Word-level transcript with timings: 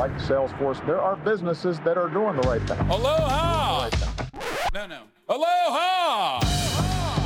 like 0.00 0.12
Salesforce, 0.12 0.84
there 0.86 0.98
are 0.98 1.14
businesses 1.14 1.78
that 1.80 1.98
are 1.98 2.08
doing 2.08 2.34
the 2.34 2.48
right 2.48 2.62
thing. 2.62 2.78
Aloha! 2.88 3.82
Right 3.82 3.94
thing. 3.94 4.28
No, 4.72 4.86
no. 4.86 5.02
Aloha! 5.28 6.40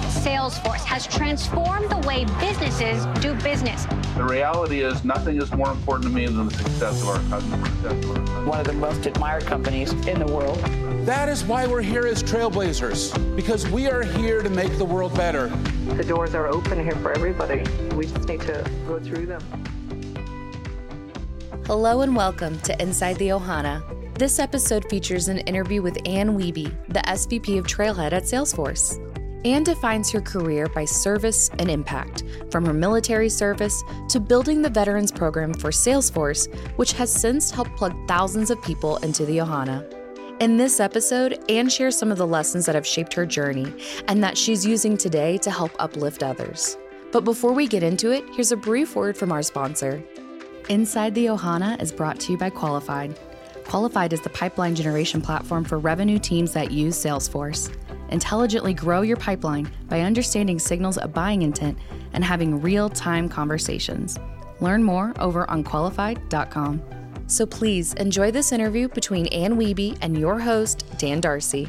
Salesforce 0.09 0.85
has 0.85 1.07
transformed 1.07 1.89
the 1.89 1.99
way 1.99 2.25
businesses 2.41 3.07
do 3.23 3.33
business. 3.45 3.87
The 4.17 4.25
reality 4.25 4.81
is, 4.81 5.05
nothing 5.05 5.41
is 5.41 5.53
more 5.53 5.71
important 5.71 6.09
to 6.09 6.11
me 6.13 6.27
than 6.27 6.47
the 6.47 6.51
success 6.51 7.01
of 7.01 7.11
our 7.11 7.21
customers. 7.31 7.69
Success 7.69 7.93
of 7.93 8.11
our 8.11 8.17
customers. 8.17 8.49
one 8.49 8.59
of 8.59 8.67
the 8.67 8.73
most 8.73 9.07
admired 9.07 9.45
companies 9.45 9.93
in 10.09 10.19
the 10.19 10.27
world. 10.27 10.59
That 11.07 11.29
is 11.29 11.45
why 11.45 11.69
we're 11.69 11.81
here 11.81 12.09
as 12.09 12.25
trailblazers, 12.25 13.37
because 13.37 13.69
we 13.69 13.87
are 13.87 14.03
here 14.03 14.43
to 14.43 14.51
make 14.51 14.79
the 14.79 14.85
world 14.85 15.15
better. 15.15 15.47
The 15.97 16.03
doors 16.03 16.35
are 16.35 16.49
open 16.49 16.83
here 16.83 16.97
for 16.97 17.13
everybody. 17.13 17.63
We 17.95 18.07
just 18.07 18.29
need 18.29 18.41
to 18.41 18.69
go 18.89 18.99
through 18.99 19.27
them. 19.27 19.64
Hello 21.67 22.03
and 22.03 22.15
welcome 22.15 22.61
to 22.61 22.79
Inside 22.83 23.17
the 23.17 23.29
Ohana. 23.29 23.83
This 24.19 24.39
episode 24.39 24.85
features 24.91 25.29
an 25.29 25.39
interview 25.39 25.81
with 25.81 25.97
Ann 26.07 26.37
Weeby, 26.37 26.93
the 26.93 27.01
SVP 27.01 27.59
of 27.59 27.67
Trailhead 27.67 28.13
at 28.13 28.25
Salesforce. 28.25 29.01
Ann 29.47 29.63
defines 29.63 30.11
her 30.11 30.21
career 30.21 30.69
by 30.69 30.85
service 30.85 31.49
and 31.59 31.71
impact, 31.71 32.23
from 32.51 32.67
her 32.67 32.75
military 32.75 33.31
service 33.31 33.83
to 34.11 34.21
building 34.21 34.61
the 34.61 34.69
Veterans 34.69 35.11
Program 35.11 35.55
for 35.55 35.71
Salesforce, 35.71 36.55
which 36.77 36.93
has 36.93 37.11
since 37.11 37.51
helped 37.51 37.75
plug 37.79 37.97
thousands 38.07 38.51
of 38.51 38.61
people 38.61 38.99
into 38.99 39.25
the 39.25 39.39
Ohana. 39.39 39.91
In 40.41 40.59
this 40.59 40.81
episode, 40.81 41.43
Ann 41.49 41.71
shares 41.71 41.97
some 41.97 42.13
of 42.13 42.19
the 42.19 42.27
lessons 42.27 42.67
that 42.67 42.75
have 42.75 42.87
shaped 42.87 43.15
her 43.15 43.25
journey 43.25 43.73
and 44.07 44.23
that 44.23 44.37
she's 44.37 44.67
using 44.67 44.99
today 44.99 45.39
to 45.39 45.51
help 45.51 45.71
uplift 45.79 46.23
others. 46.23 46.77
But 47.11 47.25
before 47.25 47.53
we 47.53 47.69
get 47.69 47.83
into 47.83 48.11
it, 48.11 48.25
here's 48.35 48.53
a 48.53 48.57
brief 48.57 48.95
word 48.95 49.17
from 49.17 49.33
our 49.33 49.43
sponsor. 49.43 50.05
Inside 50.71 51.15
the 51.15 51.27
Ohana 51.27 51.81
is 51.83 51.93
brought 51.93 52.19
to 52.21 52.33
you 52.33 52.39
by 52.39 52.49
Qualified. 52.49 53.19
Qualified 53.65 54.15
is 54.15 54.23
the 54.23 54.31
pipeline 54.31 54.75
generation 54.75 55.21
platform 55.21 55.63
for 55.63 55.79
revenue 55.79 56.19
teams 56.19 56.53
that 56.55 56.71
use 56.71 56.97
Salesforce. 56.97 57.71
Intelligently 58.09 58.73
grow 58.73 59.03
your 59.03 59.19
pipeline 59.19 59.71
by 59.89 60.01
understanding 60.01 60.59
signals 60.59 60.97
of 60.97 61.13
buying 61.13 61.43
intent 61.43 61.79
and 62.15 62.25
having 62.25 62.63
real 62.63 62.89
time 62.89 63.29
conversations. 63.29 64.19
Learn 64.61 64.83
more 64.83 65.13
over 65.19 65.49
on 65.51 65.65
qualified.com. 65.65 66.83
So 67.27 67.45
please 67.45 67.93
enjoy 67.95 68.31
this 68.31 68.51
interview 68.51 68.89
between 68.89 69.27
Ann 69.27 69.59
Weeby 69.59 69.99
and 70.01 70.17
your 70.17 70.39
host, 70.39 70.87
Dan 70.97 71.21
Darcy. 71.21 71.69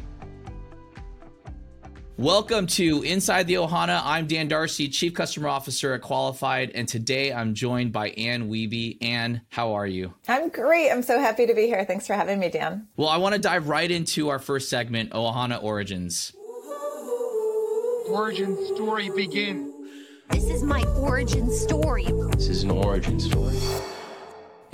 Welcome 2.18 2.68
to 2.68 3.04
Inside 3.04 3.46
the 3.48 3.56
Ohana. 3.56 4.02
I'm 4.02 4.26
Dan 4.26 4.48
Darcy, 4.48 4.88
Chief 4.88 5.14
Customer 5.14 5.50
Officer 5.50 5.94
at 5.94 6.02
Qualified, 6.02 6.72
and 6.74 6.88
today 6.88 7.34
I'm 7.34 7.54
joined 7.54 7.92
by 7.92 8.12
Ann 8.12 8.50
Weeby. 8.50 9.04
Ann, 9.04 9.42
how 9.50 9.74
are 9.74 9.86
you? 9.86 10.14
I'm 10.30 10.48
great. 10.48 10.90
I'm 10.92 11.04
so 11.04 11.20
happy 11.20 11.46
to 11.46 11.54
be 11.54 11.64
here. 11.68 11.84
Thanks 11.84 12.08
for 12.08 12.14
having 12.14 12.40
me, 12.40 12.50
Dan. 12.50 12.88
Well, 12.96 13.10
I 13.10 13.18
want 13.18 13.36
to 13.36 13.42
dive 13.42 13.68
right 13.68 13.92
into 13.92 14.30
our 14.30 14.40
first 14.40 14.70
segment, 14.70 15.12
Ohana 15.12 15.62
Origins. 15.62 16.32
origin 18.08 18.66
story 18.74 19.10
begin. 19.10 19.74
This 20.30 20.46
is 20.46 20.64
my 20.64 20.84
origin 20.96 21.52
story. 21.52 22.06
This 22.32 22.48
is 22.48 22.64
an 22.64 22.72
origin 22.72 23.20
story. 23.20 23.58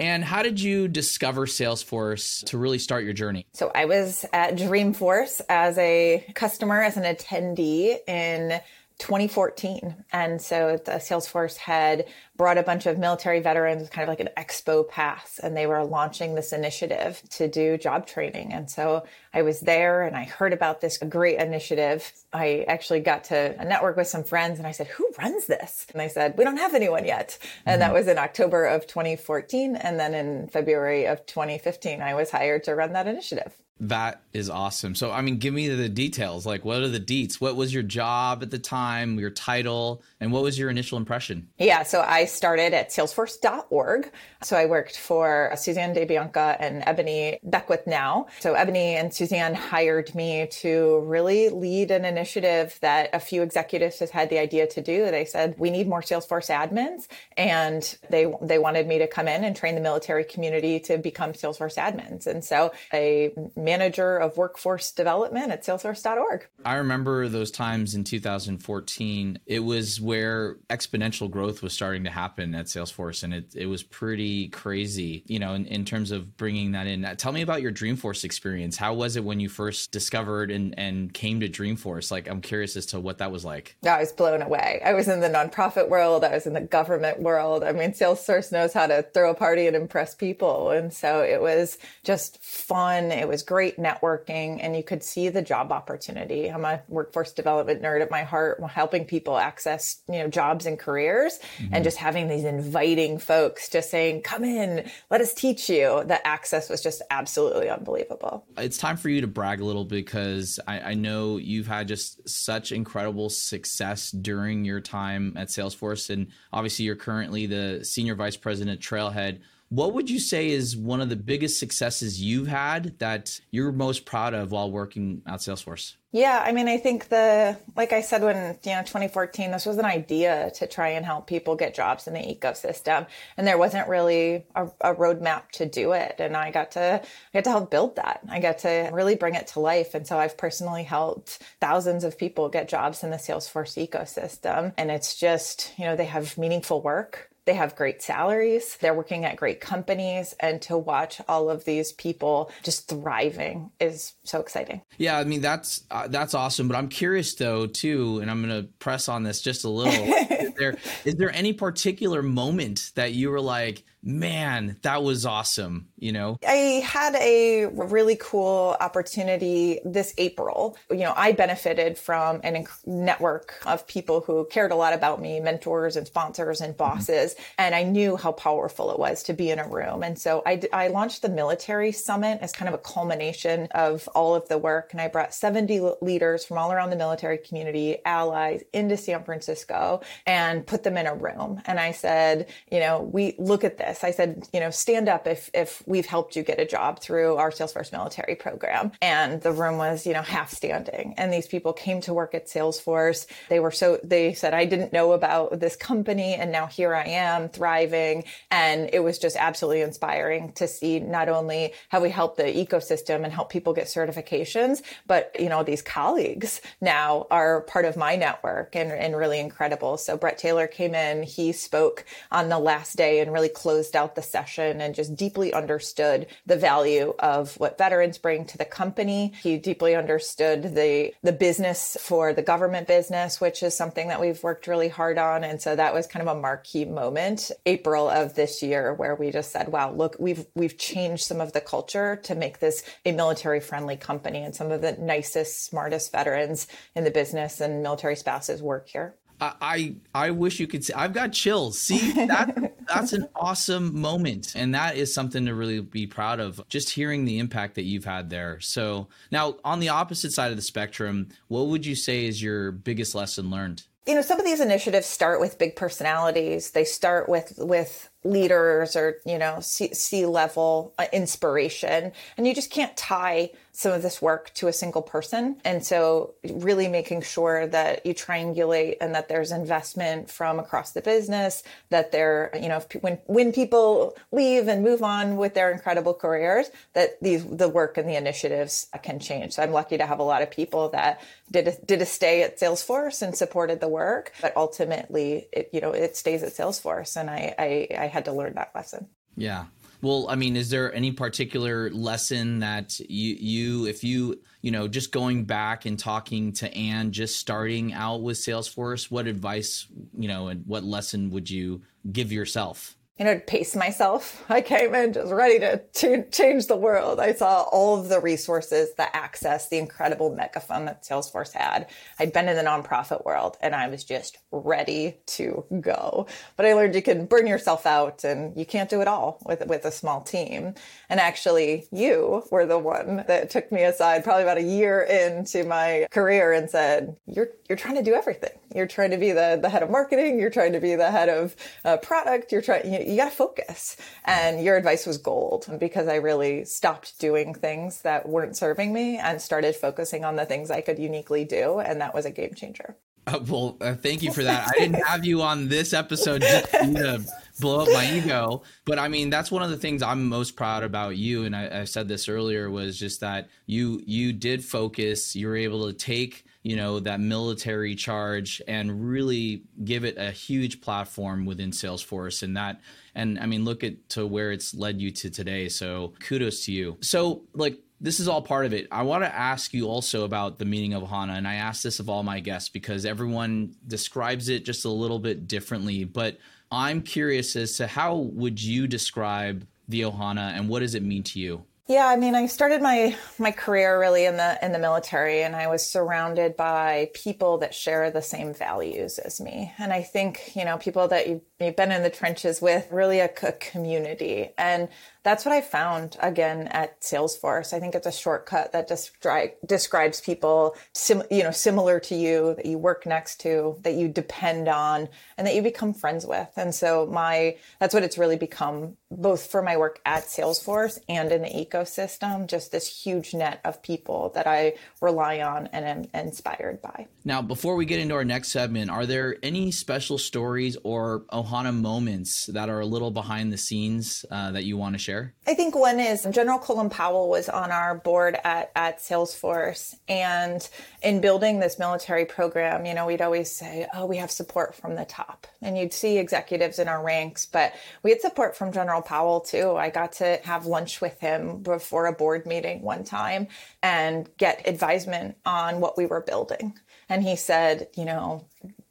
And 0.02 0.24
how 0.24 0.42
did 0.42 0.60
you 0.60 0.88
discover 0.88 1.46
Salesforce 1.46 2.44
to 2.46 2.58
really 2.58 2.80
start 2.80 3.04
your 3.04 3.14
journey? 3.14 3.46
So 3.54 3.72
I 3.76 3.86
was 3.86 4.26
at 4.34 4.56
Dreamforce 4.56 5.42
as 5.48 5.78
a 5.78 6.26
customer, 6.34 6.82
as 6.82 6.98
an 6.98 7.04
attendee 7.04 8.00
in 8.08 8.60
2014. 8.98 10.04
And 10.12 10.42
so 10.42 10.80
the 10.84 10.94
Salesforce 10.94 11.56
had 11.56 12.06
brought 12.42 12.58
a 12.58 12.64
bunch 12.64 12.88
of 12.88 12.98
military 12.98 13.40
veterans, 13.40 13.88
kind 13.92 14.02
of 14.02 14.10
like 14.10 14.20
an 14.20 14.30
expo 14.36 14.90
pass, 14.90 15.38
and 15.44 15.56
they 15.56 15.68
were 15.68 15.84
launching 15.84 16.34
this 16.34 16.52
initiative 16.52 17.22
to 17.30 17.48
do 17.48 17.78
job 17.78 18.08
training. 18.08 18.52
And 18.52 18.68
so 18.68 19.06
I 19.32 19.44
was 19.44 19.60
there 19.60 20.02
and 20.02 20.18
I 20.18 20.24
heard 20.24 20.52
about 20.52 20.82
this 20.82 20.98
great 20.98 21.38
initiative. 21.38 22.12
I 22.34 22.66
actually 22.68 23.02
got 23.02 23.26
to 23.26 23.64
network 23.64 23.96
with 23.96 24.08
some 24.08 24.24
friends 24.24 24.58
and 24.58 24.66
I 24.66 24.72
said, 24.72 24.88
Who 24.88 25.08
runs 25.20 25.46
this? 25.46 25.86
And 25.92 26.02
they 26.02 26.08
said, 26.08 26.36
We 26.36 26.44
don't 26.44 26.58
have 26.58 26.74
anyone 26.74 27.06
yet. 27.06 27.38
And 27.68 27.80
that 27.80 27.90
mm-hmm. 27.90 27.94
was 27.94 28.08
in 28.08 28.18
October 28.18 28.66
of 28.66 28.88
2014. 28.88 29.76
And 29.76 30.00
then 30.00 30.16
in 30.16 30.48
February 30.48 31.06
of 31.06 31.24
2015, 31.28 32.02
I 32.02 32.16
was 32.16 32.32
hired 32.32 32.64
to 32.64 32.74
run 32.74 32.94
that 32.94 33.06
initiative. 33.06 33.56
That 33.82 34.22
is 34.32 34.48
awesome. 34.48 34.94
So, 34.94 35.10
I 35.10 35.22
mean, 35.22 35.40
give 35.40 35.56
me 35.56 35.68
the 35.68 35.90
details. 35.90 36.46
Like, 36.46 36.64
what 36.64 36.84
are 36.84 36.88
the 36.88 37.00
deets? 37.00 37.42
What 37.42 37.56
was 37.56 37.74
your 37.74 37.82
job 37.82 38.44
at 38.44 38.52
the 38.52 38.60
time, 38.60 39.18
your 39.18 39.32
title, 39.32 40.04
and 40.20 40.32
what 40.32 40.44
was 40.44 40.58
your 40.60 40.70
initial 40.70 41.00
impression? 41.00 41.50
Yeah, 41.58 41.82
so 41.82 42.02
I 42.02 42.26
started 42.32 42.74
at 42.74 42.90
salesforce.org. 42.90 44.12
So 44.44 44.58
I 44.58 44.66
worked 44.66 44.98
for 44.98 45.52
uh, 45.52 45.56
Suzanne 45.56 45.94
DiBianca 45.94 46.58
and 46.60 46.84
Ebony 46.88 47.40
Beckwith 47.44 47.86
now. 47.86 48.28
So 48.40 48.54
Ebony 48.54 48.96
and 48.96 49.14
Suzanne 49.14 49.54
hired 49.54 50.14
me 50.16 50.48
to 50.48 51.00
really 51.02 51.50
lead 51.50 51.92
an 51.92 52.06
initiative 52.06 52.78
that 52.82 53.10
a 53.14 53.20
few 53.20 53.44
executives 53.44 54.00
has 54.00 54.10
had 54.10 54.30
the 54.30 54.40
idea 54.40 54.66
to 54.68 54.82
do. 54.82 55.12
They 55.12 55.26
said, 55.26 55.56
we 55.60 55.70
need 55.70 55.88
more 55.88 56.02
Salesforce 56.02 56.50
admins. 56.50 57.08
And 57.38 57.98
they, 58.10 58.34
they 58.42 58.58
wanted 58.58 58.88
me 58.88 58.98
to 59.00 59.08
come 59.08 59.28
in 59.28 59.44
and 59.44 59.56
train 59.56 59.76
the 59.76 59.82
military 59.82 60.24
community 60.24 60.80
to 60.82 60.98
become 60.98 61.34
Salesforce 61.34 61.78
admins. 61.78 62.26
And 62.26 62.44
so 62.44 62.72
a 62.94 63.34
manager 63.56 64.18
of 64.18 64.38
workforce 64.38 64.92
development 64.92 65.52
at 65.52 65.64
salesforce.org. 65.64 66.48
I 66.66 66.76
remember 66.76 67.28
those 67.28 67.52
times 67.52 67.94
in 67.96 68.04
2014. 68.04 69.40
It 69.46 69.60
was 69.60 70.02
where 70.02 70.56
exponential 70.70 71.30
growth 71.30 71.62
was 71.62 71.74
starting 71.74 72.04
to 72.06 72.10
happen 72.10 72.21
at 72.56 72.66
Salesforce, 72.66 73.24
and 73.24 73.34
it, 73.34 73.56
it 73.56 73.66
was 73.66 73.84
pretty 73.84 74.50
crazy, 74.50 75.24
you 75.28 75.40
know, 75.40 75.54
in, 75.54 75.66
in 75.66 75.86
terms 75.86 76.12
of 76.12 76.38
bringing 76.38 76.72
that 76.72 76.88
in. 76.88 77.08
Tell 77.18 77.32
me 77.32 77.42
about 77.42 77.62
your 77.62 77.72
Dreamforce 77.72 78.24
experience. 78.24 78.78
How 78.78 78.94
was 78.94 79.16
it 79.16 79.24
when 79.24 79.40
you 79.40 79.50
first 79.50 79.92
discovered 79.92 80.52
and, 80.52 80.78
and 80.78 81.14
came 81.14 81.40
to 81.40 81.50
Dreamforce? 81.50 82.12
Like, 82.12 82.28
I'm 82.30 82.42
curious 82.42 82.76
as 82.76 82.86
to 82.88 83.00
what 83.00 83.18
that 83.20 83.32
was 83.32 83.46
like. 83.46 83.76
I 83.86 84.00
was 84.00 84.12
blown 84.12 84.42
away. 84.42 84.82
I 84.84 84.94
was 84.94 85.08
in 85.08 85.20
the 85.20 85.30
nonprofit 85.30 85.90
world, 85.90 86.24
I 86.24 86.34
was 86.34 86.48
in 86.48 86.54
the 86.54 86.62
government 86.62 87.22
world. 87.22 87.64
I 87.64 87.72
mean, 87.72 87.92
Salesforce 87.92 88.52
knows 88.52 88.74
how 88.74 88.88
to 88.88 89.04
throw 89.14 89.32
a 89.32 89.36
party 89.36 89.68
and 89.68 89.76
impress 89.76 90.16
people. 90.16 90.72
And 90.72 90.94
so 90.94 91.22
it 91.22 91.42
was 91.42 91.78
just 92.04 92.44
fun. 92.44 93.12
It 93.12 93.28
was 93.28 93.44
great 93.44 93.78
networking, 93.78 94.60
and 94.62 94.76
you 94.76 94.84
could 94.84 95.04
see 95.04 95.30
the 95.30 95.42
job 95.42 95.72
opportunity. 95.72 96.48
I'm 96.48 96.66
a 96.66 96.82
workforce 96.88 97.34
development 97.34 97.82
nerd 97.82 98.02
at 98.02 98.12
my 98.12 98.24
heart, 98.24 98.62
helping 98.70 99.06
people 99.06 99.38
access, 99.38 100.02
you 100.08 100.20
know, 100.20 100.28
jobs 100.28 100.66
and 100.66 100.78
careers 100.78 101.40
mm-hmm. 101.58 101.74
and 101.74 101.84
just 101.84 101.98
having 102.02 102.28
these 102.28 102.44
inviting 102.44 103.18
folks 103.18 103.70
just 103.70 103.90
saying, 103.90 104.24
come 104.24 104.44
in, 104.44 104.90
let 105.10 105.22
us 105.22 105.34
teach 105.34 105.70
you. 105.70 106.04
The 106.06 106.26
access 106.28 106.70
was 106.70 106.82
just 106.82 107.02
absolutely 107.10 107.70
unbelievable. 107.70 108.46
It's 108.58 108.78
time 108.78 108.98
for 108.98 109.08
you 109.08 109.22
to 109.22 109.28
brag 109.28 109.62
a 109.62 109.66
little 109.66 109.86
because 109.86 110.60
I, 110.68 110.80
I 110.80 110.94
know 110.96 111.38
you've 111.38 111.68
had 111.68 111.88
just 111.88 112.28
such 112.28 112.72
incredible 112.72 113.30
success 113.30 114.12
during 114.12 114.66
your 114.66 114.82
time 114.82 115.34
at 115.38 115.48
Salesforce. 115.48 116.10
And 116.10 116.28
obviously, 116.52 116.86
you're 116.86 116.96
currently 116.96 117.46
the 117.46 117.86
senior 117.86 118.16
vice 118.16 118.36
president 118.36 118.82
Trailhead. 118.82 119.40
What 119.72 119.94
would 119.94 120.10
you 120.10 120.20
say 120.20 120.50
is 120.50 120.76
one 120.76 121.00
of 121.00 121.08
the 121.08 121.16
biggest 121.16 121.58
successes 121.58 122.22
you've 122.22 122.48
had 122.48 123.00
that 123.00 123.40
you're 123.52 123.72
most 123.72 124.04
proud 124.04 124.34
of 124.34 124.52
while 124.52 124.70
working 124.70 125.22
at 125.26 125.40
Salesforce? 125.40 125.96
Yeah, 126.12 126.44
I 126.46 126.52
mean, 126.52 126.68
I 126.68 126.76
think 126.76 127.08
the, 127.08 127.58
like 127.78 127.94
I 127.94 128.02
said, 128.02 128.22
when, 128.22 128.36
you 128.66 128.72
know, 128.72 128.82
2014, 128.82 129.50
this 129.50 129.66
was 129.66 129.78
an 129.78 129.86
idea 129.86 130.52
to 130.56 130.68
try 130.68 130.90
and 130.90 131.06
help 131.06 131.26
people 131.26 131.56
get 131.56 131.74
jobs 131.74 132.06
in 132.06 132.14
the 132.14 132.20
ecosystem. 132.20 133.08
And 133.38 133.48
there 133.48 133.58
wasn't 133.58 133.88
really 133.88 134.44
a, 134.58 134.66
a 134.82 134.94
roadmap 134.94 135.52
to 135.52 135.66
do 135.66 135.94
it. 135.94 136.16
And 136.20 136.36
I 136.36 136.52
got 136.52 136.72
to, 136.72 137.02
I 137.02 137.38
got 137.38 137.46
to 137.46 137.50
help 137.52 137.72
build 137.72 137.96
that. 137.96 138.20
I 138.28 138.42
got 138.42 138.58
to 138.60 138.90
really 138.92 139.16
bring 139.16 139.36
it 139.36 139.48
to 139.48 139.62
life. 139.62 139.96
And 139.96 140.06
so 140.06 140.20
I've 140.20 140.36
personally 140.36 140.84
helped 140.84 141.40
thousands 141.62 142.04
of 142.04 142.18
people 142.18 142.50
get 142.50 142.68
jobs 142.68 143.06
in 143.06 143.10
the 143.10 143.16
Salesforce 143.16 143.82
ecosystem. 143.82 144.74
And 144.78 144.92
it's 144.92 145.16
just, 145.16 145.74
you 145.78 145.86
know, 145.86 145.96
they 145.96 146.08
have 146.08 146.38
meaningful 146.38 146.82
work 146.82 147.31
they 147.46 147.54
have 147.56 147.76
great 147.76 148.02
salaries. 148.02 148.78
They're 148.78 148.94
working 148.94 149.26
at 149.26 149.36
great 149.36 149.60
companies. 149.60 150.36
And 150.40 150.62
to 150.64 150.78
watch 150.78 151.22
all 151.28 151.50
of 151.50 151.66
these 151.66 151.92
people 151.92 152.52
just 152.64 152.88
thriving 152.88 153.72
is 153.80 154.14
so 154.24 154.40
exciting. 154.40 154.82
Yeah, 154.98 155.18
I 155.18 155.24
mean, 155.24 155.42
that's 155.42 155.84
uh, 155.90 156.08
that's 156.08 156.34
awesome. 156.34 156.68
But 156.68 156.78
I'm 156.78 156.90
curious, 156.90 157.34
though, 157.36 157.68
too, 157.68 158.20
and 158.20 158.30
I'm 158.30 158.46
going 158.46 158.64
to 158.64 158.70
press 158.80 159.10
on 159.10 159.24
this 159.24 159.42
just 159.42 159.64
a 159.64 159.70
little. 159.70 159.94
is, 160.14 160.54
there, 160.54 160.78
is 161.06 161.16
there 161.16 161.34
any 161.34 161.54
particular 161.54 162.22
moment 162.22 162.92
that 162.96 163.14
you 163.14 163.32
were 163.32 163.42
like, 163.42 163.84
man, 164.04 164.78
that 164.82 165.04
was 165.04 165.26
awesome, 165.26 165.88
you 165.98 166.12
know? 166.12 166.38
I 166.48 166.84
had 166.84 167.16
a 167.16 167.68
really 167.68 168.18
cool 168.20 168.76
opportunity 168.80 169.80
this 169.86 170.14
April. 170.18 170.76
You 170.90 170.98
know, 170.98 171.14
I 171.16 171.34
benefited 171.34 171.98
from 171.98 172.42
a 172.44 172.66
network 172.86 173.62
of 173.66 173.86
people 173.88 174.22
who 174.22 174.46
cared 174.46 174.72
a 174.72 174.76
lot 174.76 174.94
about 174.94 175.22
me, 175.22 175.40
mentors 175.40 175.96
and 175.96 176.08
sponsors 176.08 176.62
and 176.62 176.76
bosses, 176.76 177.34
mm-hmm. 177.34 177.44
and 177.60 177.76
I 177.76 177.84
knew 177.84 178.18
how 178.18 178.32
powerful 178.32 178.92
it 178.92 179.00
was 179.00 179.24
to 179.24 179.34
be 179.34 179.52
in 179.52 179.60
a 179.60 179.68
room. 179.68 180.04
And 180.04 180.18
so 180.18 180.42
I, 180.46 180.62
I 180.74 180.88
launched 180.88 181.22
the 181.22 181.30
Military 181.30 181.92
Summit 181.92 182.40
as 182.42 182.52
kind 182.52 182.70
of 182.70 182.76
a 182.76 182.80
culmination 182.80 183.68
of 183.72 184.08
all 184.16 184.34
of 184.34 184.48
the 184.48 184.58
work, 184.58 184.94
and 184.94 185.02
I 185.02 185.10
brought 185.10 185.34
70 185.34 185.80
leaders 186.02 186.44
from 186.44 186.58
all 186.58 186.72
around 186.72 186.90
the 186.90 186.96
military 186.96 187.38
community, 187.38 187.98
allies, 188.04 188.64
into 188.74 188.98
San 188.98 189.24
Francisco 189.24 190.02
and 190.26 190.66
put 190.66 190.84
them 190.84 190.98
in 190.98 191.06
a 191.06 191.14
room. 191.14 191.62
And 191.66 191.80
I 191.80 191.92
said, 191.92 192.48
you 192.72 192.80
know, 192.80 193.02
we 193.02 193.36
look 193.38 193.64
at 193.64 193.78
this 193.78 193.91
this. 193.92 194.04
I 194.04 194.12
said, 194.12 194.48
you 194.54 194.60
know, 194.60 194.70
stand 194.70 195.10
up 195.10 195.28
if 195.28 195.50
if 195.54 195.84
we've 195.86 196.06
helped 196.06 196.36
you 196.36 196.44
get 196.44 196.60
a 196.60 196.66
job 196.66 197.00
through 197.00 197.36
our 197.36 197.52
Salesforce 197.52 197.92
military 197.92 198.36
program. 198.36 198.92
And 199.02 199.42
the 199.42 199.52
room 199.52 199.78
was, 199.78 200.06
you 200.06 200.14
know, 200.14 200.22
half 200.22 200.52
standing. 200.52 201.14
And 201.18 201.32
these 201.32 201.48
people 201.48 201.74
came 201.74 202.02
to 202.02 202.14
work 202.14 202.34
at 202.34 202.48
Salesforce. 202.48 203.28
They 203.50 203.60
were 203.60 203.72
so 203.72 204.00
they 204.04 204.34
said, 204.34 204.54
I 204.54 204.66
didn't 204.66 204.94
know 204.94 205.12
about 205.12 205.60
this 205.60 205.76
company 205.76 206.36
and 206.36 206.52
now 206.52 206.68
here 206.68 206.96
I 206.96 207.06
am 207.06 207.50
thriving. 207.50 208.24
And 208.50 208.90
it 208.94 209.04
was 209.04 209.20
just 209.20 209.36
absolutely 209.36 209.82
inspiring 209.82 210.54
to 210.54 210.68
see 210.68 211.00
not 211.00 211.30
only 211.30 211.74
how 211.90 212.02
we 212.02 212.10
help 212.10 212.38
the 212.38 212.44
ecosystem 212.44 213.24
and 213.24 213.34
help 213.34 213.50
people 213.50 213.74
get 213.74 213.88
certifications, 213.88 214.82
but 215.06 215.36
you 215.40 215.50
know, 215.50 215.64
these 215.64 215.82
colleagues 215.82 216.62
now 216.80 217.28
are 217.30 217.62
part 217.62 217.86
of 217.86 217.98
my 217.98 218.16
network 218.16 218.76
and, 218.76 218.92
and 218.92 219.18
really 219.18 219.40
incredible. 219.40 219.98
So 219.98 220.18
Bret 220.18 220.38
Taylor 220.38 220.68
came 220.68 220.96
in, 220.96 221.24
he 221.24 221.52
spoke 221.52 222.06
on 222.32 222.50
the 222.50 222.60
last 222.60 222.96
day 222.96 223.20
and 223.20 223.34
really 223.34 223.50
closed 223.50 223.81
out 223.96 224.16
the 224.16 224.22
session 224.22 224.82
and 224.82 224.96
just 224.96 225.16
deeply 225.16 225.54
understood 225.54 226.28
the 226.46 226.56
value 226.56 227.14
of 227.20 227.56
what 227.60 227.78
veterans 227.78 228.18
bring 228.18 228.46
to 228.46 228.58
the 228.58 228.66
company. 228.66 229.34
He 229.42 229.58
deeply 229.58 229.96
understood 229.96 230.76
the 230.76 231.14
the 231.24 231.32
business 231.32 231.98
for 232.00 232.34
the 232.34 232.42
government 232.42 232.88
business, 232.88 233.42
which 233.42 233.64
is 233.64 233.76
something 233.76 234.08
that 234.08 234.22
we've 234.22 234.42
worked 234.44 234.68
really 234.68 234.90
hard 234.90 235.18
on. 235.18 235.44
And 235.44 235.62
so 235.62 235.76
that 235.76 235.94
was 235.94 236.08
kind 236.08 236.28
of 236.28 236.36
a 236.36 236.40
marquee 236.40 236.86
moment, 236.86 237.52
April 237.66 238.10
of 238.10 238.36
this 238.36 238.62
year, 238.62 238.94
where 238.94 239.16
we 239.16 239.32
just 239.32 239.52
said, 239.52 239.70
wow, 239.70 239.92
look, 239.92 240.16
we've 240.20 240.46
we've 240.56 240.78
changed 240.78 241.24
some 241.24 241.42
of 241.42 241.54
the 241.54 241.62
culture 241.62 242.18
to 242.24 242.36
make 242.36 242.60
this 242.60 242.84
a 243.06 243.12
military 243.12 243.60
friendly 243.60 243.98
company 243.98 244.44
and 244.44 244.56
some 244.56 244.72
of 244.72 244.82
the 244.82 244.94
nicest, 244.94 245.66
smartest 245.66 246.12
veterans 246.12 246.68
in 246.96 247.04
the 247.04 247.12
business 247.12 247.62
and 247.62 247.84
military 247.84 248.16
spouses 248.16 248.62
work 248.62 248.90
here. 248.90 249.16
I 249.42 249.96
I 250.14 250.32
wish 250.32 250.60
you 250.60 250.68
could 250.68 250.86
see. 250.86 250.94
I've 250.94 251.14
got 251.14 251.34
chills. 251.34 251.80
See 251.80 252.12
that 252.28 252.74
that's 252.88 253.14
an 253.14 253.28
awesome 253.36 254.00
moment, 254.00 254.54
and 254.56 254.76
that 254.76 254.96
is 254.98 255.14
something 255.14 255.46
to 255.48 255.56
really 255.56 255.82
be 255.82 256.06
proud 256.06 256.40
of. 256.40 256.62
Just 256.70 256.92
hearing 256.92 257.26
the 257.26 257.40
impact 257.40 257.76
that 257.76 257.84
you've 257.84 258.06
had 258.06 258.30
there. 258.30 258.60
So 258.60 259.08
now, 259.32 259.56
on 259.66 259.80
the 259.80 259.90
opposite 259.90 260.32
side 260.32 260.52
of 260.52 260.58
the 260.58 260.62
spectrum, 260.62 261.30
what 261.48 261.68
would 261.68 261.86
you 261.86 261.96
say 261.96 262.26
is 262.26 262.42
your 262.42 262.72
biggest 262.72 263.16
lesson 263.16 263.50
learned? 263.50 263.84
You 264.08 264.16
know, 264.16 264.22
some 264.24 264.40
of 264.40 264.46
these 264.46 264.62
initiatives 264.62 265.06
start 265.06 265.40
with 265.40 265.60
big 265.60 265.76
personalities. 265.76 266.72
They 266.72 266.86
start 266.86 267.30
with 267.30 267.54
with 267.58 268.10
leaders 268.24 268.96
or 268.96 269.18
you 269.26 269.38
know 269.38 269.60
C, 269.62 270.26
level 270.26 270.94
uh, 270.98 271.06
inspiration, 271.14 272.12
and 272.36 272.48
you 272.48 272.56
just 272.56 272.72
can't 272.72 272.96
tie 272.98 273.52
some 273.74 273.94
of 273.94 274.02
this 274.02 274.22
work 274.22 274.54
to 274.54 274.68
a 274.68 274.74
single 274.74 275.02
person. 275.02 275.58
And 275.64 275.86
so 275.86 276.36
really 276.44 276.88
making 276.88 277.22
sure 277.22 277.68
that 277.68 278.06
you 278.06 278.14
triangulate 278.14 278.98
and 279.00 279.16
that 279.16 279.30
there's 279.30 279.52
investment 279.52 280.30
from 280.30 280.60
across 280.60 280.92
the 280.92 281.02
business, 281.02 281.64
that 281.90 282.12
they're, 282.12 282.52
you 282.62 282.68
know, 282.68 282.82
when, 283.00 283.18
when 283.28 283.54
people 283.54 284.16
leave 284.32 284.68
and 284.68 284.84
move 284.84 285.04
on 285.04 285.38
with 285.38 285.54
their 285.54 285.72
incredible 285.72 286.14
careers, 286.14 286.70
that 286.94 287.20
these, 287.22 287.46
the 287.46 287.70
work 287.70 287.98
and 287.98 288.10
the 288.10 288.16
initiatives 288.16 288.88
can 289.04 289.20
change. 289.20 289.54
So 289.54 289.64
I'm 289.64 289.72
lucky 289.72 289.98
to 289.98 290.06
have 290.06 290.20
a 290.20 290.24
lot 290.24 290.42
of 290.42 290.52
people 290.52 290.90
that 290.90 291.22
did 291.52 291.68
a, 291.68 291.76
did 291.86 292.02
a 292.02 292.06
stay 292.06 292.42
at 292.44 292.60
Salesforce 292.60 293.22
and 293.22 293.36
supported 293.36 293.82
the 293.82 293.90
work, 293.90 294.32
but 294.42 294.56
ultimately, 294.56 295.48
it, 295.52 295.70
you 295.74 295.82
know, 295.82 295.92
it 295.92 296.16
stays 296.16 296.42
at 296.42 296.54
Salesforce. 296.54 297.18
And 297.18 297.30
I, 297.30 297.54
I, 297.60 297.88
I 298.04 298.08
had 298.08 298.26
to 298.26 298.32
learn 298.32 298.54
that 298.56 298.72
lesson. 298.74 299.08
Yeah. 299.36 299.66
Well, 300.02 300.26
I 300.30 300.36
mean, 300.36 300.56
is 300.56 300.72
there 300.72 300.92
any 300.96 301.12
particular 301.12 301.92
lesson 301.92 302.60
that 302.60 303.00
you, 303.02 303.36
you, 303.40 303.86
if 303.86 304.04
you, 304.04 304.42
you 304.62 304.72
know, 304.72 304.88
just 304.88 305.12
going 305.12 305.46
back 305.46 305.86
and 305.86 306.00
talking 306.00 306.54
to 306.54 306.74
Ann, 306.74 307.12
just 307.12 307.38
starting 307.38 307.94
out 307.94 308.24
with 308.24 308.38
Salesforce, 308.38 309.12
what 309.12 309.28
advice, 309.28 309.86
you 310.18 310.28
know, 310.28 310.48
and 310.48 310.66
what 310.66 310.84
lesson 310.84 311.30
would 311.30 311.50
you 311.50 311.84
give 312.12 312.32
yourself? 312.32 312.98
You 313.22 313.26
know, 313.26 313.40
pace 313.46 313.76
myself. 313.76 314.44
I 314.50 314.62
came 314.62 314.96
in 314.96 315.14
just 315.14 315.32
ready 315.32 315.60
to, 315.60 315.78
to 315.78 316.24
change 316.32 316.66
the 316.66 316.76
world. 316.76 317.20
I 317.20 317.34
saw 317.34 317.62
all 317.72 318.00
of 318.00 318.10
the 318.10 318.20
resources, 318.20 318.96
the 318.96 319.16
access, 319.16 319.70
the 319.70 319.78
incredible 319.78 320.34
megaphone 320.34 320.86
that 320.86 321.04
Salesforce 321.04 321.54
had. 321.54 321.86
I'd 322.18 322.34
been 322.34 322.50
in 322.50 322.56
the 322.56 322.64
nonprofit 322.64 323.24
world 323.24 323.58
and 323.62 323.76
I 323.76 323.90
was 323.90 324.04
just 324.04 324.40
ready 324.50 325.18
to 325.28 325.64
go. 325.82 326.26
But 326.56 326.66
I 326.66 326.74
learned 326.74 326.96
you 326.96 327.04
can 327.04 327.28
burn 327.28 327.46
yourself 327.46 327.86
out 327.86 328.24
and 328.24 328.58
you 328.58 328.66
can't 328.66 328.90
do 328.90 329.02
it 329.02 329.08
all 329.08 329.38
with, 329.46 329.68
with 329.68 329.86
a 329.86 329.92
small 329.92 330.22
team. 330.22 330.74
And 331.08 331.20
actually, 331.20 331.88
you 331.92 332.44
were 332.50 332.66
the 332.66 332.80
one 332.80 333.24
that 333.28 333.52
took 333.52 333.72
me 333.72 333.84
aside 333.84 334.24
probably 334.24 334.42
about 334.42 334.58
a 334.58 334.64
year 334.64 335.04
into 335.04 335.64
my 335.64 336.08
career 336.10 336.54
and 336.54 336.68
said, 336.72 337.16
you're, 337.28 337.50
you're 337.70 337.78
trying 337.78 337.98
to 337.98 338.04
do 338.04 338.16
everything. 338.16 338.58
You're 338.74 338.88
trying 338.88 339.12
to 339.12 339.18
be 339.18 339.32
the, 339.32 339.60
the 339.62 339.70
head 339.70 339.84
of 339.84 339.92
marketing. 339.92 340.40
You're 340.40 340.50
trying 340.50 340.74
to 340.74 340.80
be 340.80 340.96
the 340.96 341.12
head 341.12 341.30
of 341.30 341.56
uh, 341.86 341.98
product. 341.98 342.52
You're 342.52 342.62
trying, 342.62 342.92
you, 342.92 343.11
you 343.12 343.18
got 343.18 343.30
to 343.30 343.36
focus. 343.36 343.98
And 344.26 344.64
your 344.64 344.78
advice 344.78 345.06
was 345.06 345.18
gold 345.18 345.68
because 345.80 346.08
I 346.08 346.16
really 346.16 346.66
stopped 346.66 347.20
doing 347.20 347.54
things 347.54 348.02
that 348.02 348.28
weren't 348.28 348.58
serving 348.58 348.94
me 348.94 349.18
and 349.18 349.42
started 349.42 349.76
focusing 349.76 350.26
on 350.26 350.36
the 350.36 350.46
things 350.46 350.72
I 350.72 350.82
could 350.82 351.00
uniquely 351.00 351.46
do. 351.46 351.80
And 351.80 352.02
that 352.02 352.14
was 352.14 352.26
a 352.26 352.32
game 352.32 352.54
changer. 352.56 352.98
Uh, 353.28 353.40
well, 353.48 353.78
uh, 353.82 353.94
thank 353.94 354.24
you 354.24 354.32
for 354.32 354.44
that. 354.44 354.68
I 354.68 354.80
didn't 354.80 355.06
have 355.06 355.26
you 355.26 355.42
on 355.42 355.68
this 355.68 355.94
episode 355.94 356.42
just 356.42 356.72
to 356.72 357.24
blow 357.60 357.82
up 357.82 357.90
my 357.90 358.12
ego, 358.12 358.64
but 358.86 358.98
I 358.98 359.08
mean 359.08 359.30
that's 359.30 359.52
one 359.52 359.62
of 359.62 359.70
the 359.70 359.78
things 359.78 360.02
I'm 360.02 360.28
most 360.28 360.56
proud 360.56 360.84
about 360.84 361.18
you. 361.18 361.44
And 361.44 361.56
I, 361.56 361.82
I 361.82 361.84
said 361.84 362.08
this 362.08 362.28
earlier 362.28 362.72
was 362.72 362.98
just 362.98 363.20
that 363.20 363.50
you 363.68 364.02
you 364.06 364.34
did 364.34 364.66
focus. 364.66 365.36
You 365.36 365.48
were 365.48 365.56
able 365.56 365.86
to 365.86 365.94
take 365.94 366.46
you 366.64 366.76
know 366.76 367.00
that 367.00 367.20
military 367.20 367.96
charge 367.96 368.62
and 368.68 369.08
really 369.08 369.64
give 369.84 370.04
it 370.04 370.18
a 370.18 370.32
huge 370.32 370.82
platform 370.82 371.46
within 371.46 371.72
salesforce 371.72 372.44
and 372.44 372.58
that 372.58 372.82
and 373.16 373.40
i 373.40 373.46
mean 373.46 373.64
look 373.66 373.84
at 373.84 373.94
to 374.10 374.26
where 374.26 374.52
it's 374.52 374.74
led 374.74 375.02
you 375.02 375.12
to 375.12 375.30
today 375.30 375.68
so 375.70 376.14
kudos 376.20 376.66
to 376.66 376.72
you 376.72 376.98
so 377.02 377.44
like 377.54 377.80
this 378.02 378.20
is 378.20 378.28
all 378.28 378.42
part 378.42 378.66
of 378.66 378.74
it. 378.74 378.88
I 378.92 379.04
want 379.04 379.24
to 379.24 379.34
ask 379.34 379.74
you 379.76 379.88
also 379.88 380.24
about 380.24 380.58
the 380.58 380.66
meaning 380.66 380.96
of 380.96 381.04
Ohana, 381.04 381.38
and 381.38 381.48
I 381.48 381.56
ask 381.56 381.84
this 381.84 382.00
of 382.00 382.10
all 382.10 382.24
my 382.24 382.40
guests 382.40 382.68
because 382.68 383.06
everyone 383.06 383.76
describes 383.86 384.50
it 384.50 384.66
just 384.66 384.86
a 384.86 384.90
little 384.90 385.20
bit 385.20 385.48
differently. 385.48 386.04
But 386.04 386.40
I'm 386.72 387.04
curious 387.04 387.56
as 387.56 387.78
to 387.78 387.86
how 387.86 388.16
would 388.16 388.62
you 388.62 388.88
describe 388.88 389.68
the 389.88 390.02
Ohana, 390.02 390.58
and 390.58 390.68
what 390.68 390.80
does 390.80 390.96
it 390.96 391.04
mean 391.04 391.22
to 391.24 391.40
you? 391.40 391.64
Yeah, 391.92 392.08
I 392.08 392.16
mean, 392.16 392.36
I 392.36 392.46
started 392.46 392.82
my 392.82 393.18
my 393.38 393.52
career 393.52 394.00
really 394.00 394.24
in 394.24 394.38
the 394.38 394.58
in 394.66 394.72
the 394.72 394.80
military, 394.80 395.44
and 395.44 395.54
I 395.54 395.68
was 395.68 395.86
surrounded 395.86 396.56
by 396.56 397.10
people 397.14 397.58
that 397.58 397.76
share 397.76 398.10
the 398.10 398.22
same 398.22 398.54
values 398.54 399.20
as 399.20 399.42
me. 399.42 399.74
And 399.78 399.92
I 399.92 400.02
think 400.02 400.56
you 400.56 400.64
know 400.64 400.78
people 400.78 401.10
that 401.10 401.28
you've, 401.28 401.42
you've 401.60 401.76
been 401.76 401.92
in 401.92 402.02
the 402.02 402.10
trenches 402.10 402.62
with, 402.62 402.88
really 402.92 403.20
a, 403.20 403.30
a 403.44 403.52
community. 403.52 404.52
And 404.58 404.88
that's 405.24 405.46
what 405.46 405.54
I 405.54 405.62
found 405.62 406.18
again 406.20 406.68
at 406.70 407.02
Salesforce. 407.02 407.74
I 407.74 407.80
think 407.80 407.94
it's 407.94 408.08
a 408.08 408.12
shortcut 408.12 408.72
that 408.72 408.90
descri- 408.90 409.54
describes 409.66 410.20
people, 410.20 410.76
sim- 410.94 411.24
you 411.30 411.44
know, 411.44 411.52
similar 411.52 412.00
to 412.02 412.16
you 412.16 412.56
that 412.56 412.66
you 412.66 412.78
work 412.78 413.06
next 413.06 413.42
to, 413.42 413.78
that 413.82 413.94
you 413.94 414.08
depend 414.08 414.68
on, 414.68 415.08
and 415.38 415.46
that 415.46 415.56
you 415.56 415.62
become 415.62 415.94
friends 415.94 416.26
with. 416.26 416.50
And 416.56 416.74
so 416.74 417.06
my 417.06 417.58
that's 417.80 417.94
what 417.94 418.04
it's 418.04 418.18
really 418.18 418.38
become, 418.38 418.98
both 419.12 419.52
for 419.52 419.62
my 419.62 419.78
work 419.78 420.00
at 420.06 420.24
Salesforce 420.24 420.98
and 421.08 421.32
in 421.32 421.44
the 421.44 421.50
ecosystem. 421.50 422.48
Just 422.48 422.72
this 422.72 422.88
huge 423.04 423.34
net 423.34 423.62
of 423.64 423.82
people 423.84 424.32
that 424.34 424.48
I 424.48 424.74
rely 425.02 425.42
on 425.42 425.68
and 425.68 425.86
am 425.86 426.06
inspired 426.14 426.82
by. 426.82 427.08
Now, 427.24 427.44
before 427.44 427.76
we 427.76 427.86
get 427.86 428.00
into 428.00 428.16
our 428.16 428.26
next 428.26 428.52
segment, 428.52 428.90
are 428.90 429.06
there 429.06 429.38
any 429.44 429.72
special 429.72 430.18
stories 430.18 430.78
or 430.84 431.22
Ohana 431.32 431.80
moments 431.80 432.48
that 432.48 432.70
are 432.70 432.80
a 432.80 432.86
little 432.86 433.12
behind 433.12 433.54
the 433.54 433.58
scenes 433.58 434.26
uh, 434.32 434.52
that 434.52 434.64
you 434.64 434.78
want 434.78 434.96
to 434.96 435.00
share? 435.00 435.11
Share? 435.12 435.34
I 435.46 435.54
think 435.54 435.76
one 435.76 436.00
is 436.00 436.28
General 436.32 436.60
Colin 436.60 436.90
Powell 436.90 437.30
was 437.30 437.50
on 437.50 437.72
our 437.72 437.96
board 437.96 438.38
at, 438.44 438.72
at 438.76 439.00
Salesforce. 439.00 439.96
And 440.08 440.68
in 441.02 441.22
building 441.22 441.60
this 441.60 441.78
military 441.78 442.26
program, 442.26 442.86
you 442.86 442.94
know, 442.94 443.06
we'd 443.06 443.22
always 443.22 443.52
say, 443.52 443.88
oh, 443.94 444.06
we 444.06 444.18
have 444.18 444.32
support 444.32 444.76
from 444.76 444.96
the 444.96 445.06
top. 445.06 445.48
And 445.62 445.78
you'd 445.78 445.94
see 445.94 446.18
executives 446.18 446.80
in 446.80 446.88
our 446.88 447.04
ranks, 447.04 447.46
but 447.46 447.74
we 448.04 448.12
had 448.12 448.22
support 448.22 448.56
from 448.56 448.72
General 448.72 449.02
Powell 449.02 449.42
too. 449.42 449.76
I 449.76 449.90
got 449.90 450.14
to 450.14 450.40
have 450.44 450.66
lunch 450.66 451.02
with 451.02 451.20
him 451.20 451.62
before 451.62 452.06
a 452.06 452.14
board 452.14 452.46
meeting 452.46 452.82
one 452.82 453.04
time 453.04 453.48
and 453.84 454.30
get 454.38 454.68
advisement 454.68 455.38
on 455.46 455.80
what 455.80 455.98
we 455.98 456.06
were 456.06 456.22
building. 456.22 456.78
And 457.10 457.24
he 457.24 457.36
said, 457.36 457.88
you 457.96 458.06
know, 458.06 458.46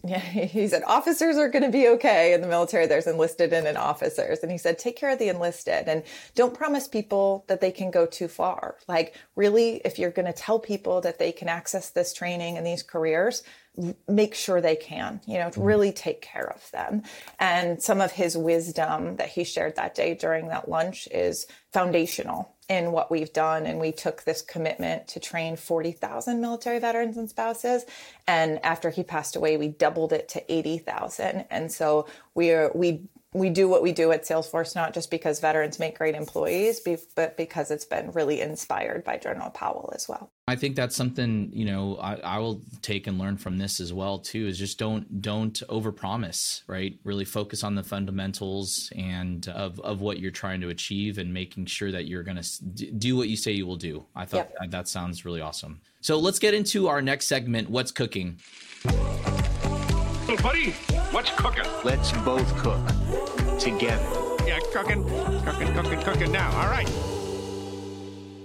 yeah, 0.05 0.19
he 0.21 0.67
said 0.69 0.83
officers 0.87 1.37
are 1.37 1.49
going 1.49 1.65
to 1.65 1.71
be 1.71 1.89
okay 1.89 2.33
in 2.33 2.41
the 2.41 2.47
military. 2.47 2.87
There's 2.87 3.07
enlisted 3.07 3.53
and 3.53 3.77
officers. 3.77 4.41
And 4.41 4.51
he 4.51 4.59
said, 4.59 4.79
take 4.79 4.97
care 4.97 5.11
of 5.11 5.19
the 5.19 5.29
enlisted 5.29 5.89
and 5.89 6.03
don't 6.35 6.55
promise 6.55 6.89
people 6.89 7.45
that 7.49 7.61
they 7.61 7.71
can 7.71 7.91
go 7.91 8.07
too 8.07 8.29
far. 8.29 8.77
Like 8.89 9.15
really, 9.37 9.77
if 9.85 9.99
you're 9.99 10.11
going 10.11 10.27
to 10.27 10.33
tell 10.33 10.59
people 10.59 11.01
that 11.03 11.19
they 11.19 11.33
can 11.33 11.49
access 11.49 11.91
this 11.91 12.13
training 12.13 12.57
and 12.57 12.67
these 12.67 12.83
careers, 12.83 13.43
make 14.09 14.35
sure 14.35 14.61
they 14.61 14.77
can, 14.77 15.21
you 15.27 15.39
know, 15.39 15.49
mm-hmm. 15.49 15.63
really 15.63 15.93
take 15.93 16.21
care 16.21 16.51
of 16.51 16.71
them. 16.71 17.03
And 17.39 17.83
some 17.83 18.01
of 18.01 18.13
his 18.13 18.37
wisdom 18.37 19.17
that 19.17 19.29
he 19.29 19.45
shared 19.45 19.77
that 19.77 19.95
day 19.95 20.15
during 20.15 20.49
that 20.49 20.69
lunch 20.69 21.09
is 21.11 21.47
foundational 21.73 22.55
in 22.69 22.93
what 22.93 23.11
we've 23.11 23.33
done. 23.33 23.67
And 23.67 23.81
we 23.81 23.93
took 23.93 24.23
this 24.23 24.43
commitment 24.43 25.09
to 25.09 25.21
train 25.21 25.57
40,000 25.57 26.41
military 26.41 26.79
veterans 26.79 27.17
and 27.17 27.29
spouses. 27.29 27.85
And 28.27 28.65
after 28.65 28.91
he 28.91 29.03
passed 29.03 29.37
away, 29.37 29.57
we 29.57 29.69
doubled 29.69 30.13
it 30.13 30.29
to 30.31 30.53
80,000. 30.53 31.47
And 31.51 31.71
so 31.71 32.07
we 32.35 32.51
are, 32.51 32.71
we 32.75 33.09
we 33.33 33.49
do 33.49 33.69
what 33.69 33.83
we 33.83 33.93
do 33.93 34.11
at 34.11 34.25
Salesforce 34.25 34.75
not 34.75 34.93
just 34.93 35.09
because 35.09 35.39
veterans 35.39 35.79
make 35.79 35.97
great 35.97 36.17
employees, 36.17 36.81
but 37.15 37.37
because 37.37 37.71
it's 37.71 37.85
been 37.85 38.11
really 38.11 38.41
inspired 38.41 39.05
by 39.05 39.19
General 39.19 39.51
Powell 39.51 39.93
as 39.95 40.09
well. 40.09 40.33
I 40.49 40.57
think 40.57 40.75
that's 40.75 40.97
something 40.97 41.49
you 41.53 41.65
know 41.65 41.97
I, 41.99 42.17
I, 42.17 42.39
will 42.39 42.61
take 42.83 43.07
and 43.07 43.21
learn 43.21 43.37
from 43.37 43.57
this 43.57 43.79
as 43.79 43.93
well 43.93 44.19
too. 44.19 44.49
Is 44.49 44.59
just 44.59 44.81
don't 44.81 45.23
don't 45.23 45.63
overpromise, 45.69 46.63
right? 46.67 46.99
Really 47.05 47.25
focus 47.25 47.63
on 47.63 47.77
the 47.77 47.85
fundamentals 47.85 48.93
and 48.97 49.47
of 49.49 49.79
of 49.81 50.01
what 50.01 50.19
you're 50.19 50.33
trying 50.33 50.61
to 50.63 50.71
achieve, 50.71 51.19
and 51.19 51.33
making 51.33 51.67
sure 51.67 51.93
that 51.93 52.07
you're 52.07 52.25
going 52.25 52.43
to 52.43 52.63
do 52.75 53.17
what 53.17 53.29
you 53.29 53.37
say 53.37 53.53
you 53.53 53.67
will 53.67 53.77
do. 53.77 54.05
I 54.17 54.25
thought 54.25 54.39
yep. 54.39 54.55
that, 54.61 54.71
that 54.73 54.89
sounds 54.89 55.25
really 55.25 55.41
awesome. 55.41 55.81
So 56.01 56.19
let's 56.19 56.41
get 56.41 56.53
into 56.53 56.89
our 56.89 57.01
next 57.01 57.29
segment. 57.29 57.71
What's 57.71 57.93
cooking? 57.93 58.41
Hey, 58.83 60.37
buddy, 60.43 60.71
what's 61.13 61.31
cooking? 61.31 61.65
Let's 61.85 62.11
both 62.13 62.57
cook 62.57 62.81
together. 63.61 64.03
Yeah, 64.47 64.59
cooking, 64.73 65.05
cooking, 65.45 65.75
cooking, 65.75 66.01
cooking 66.01 66.33
now. 66.33 66.51
All 66.59 66.69
right. 66.69 66.91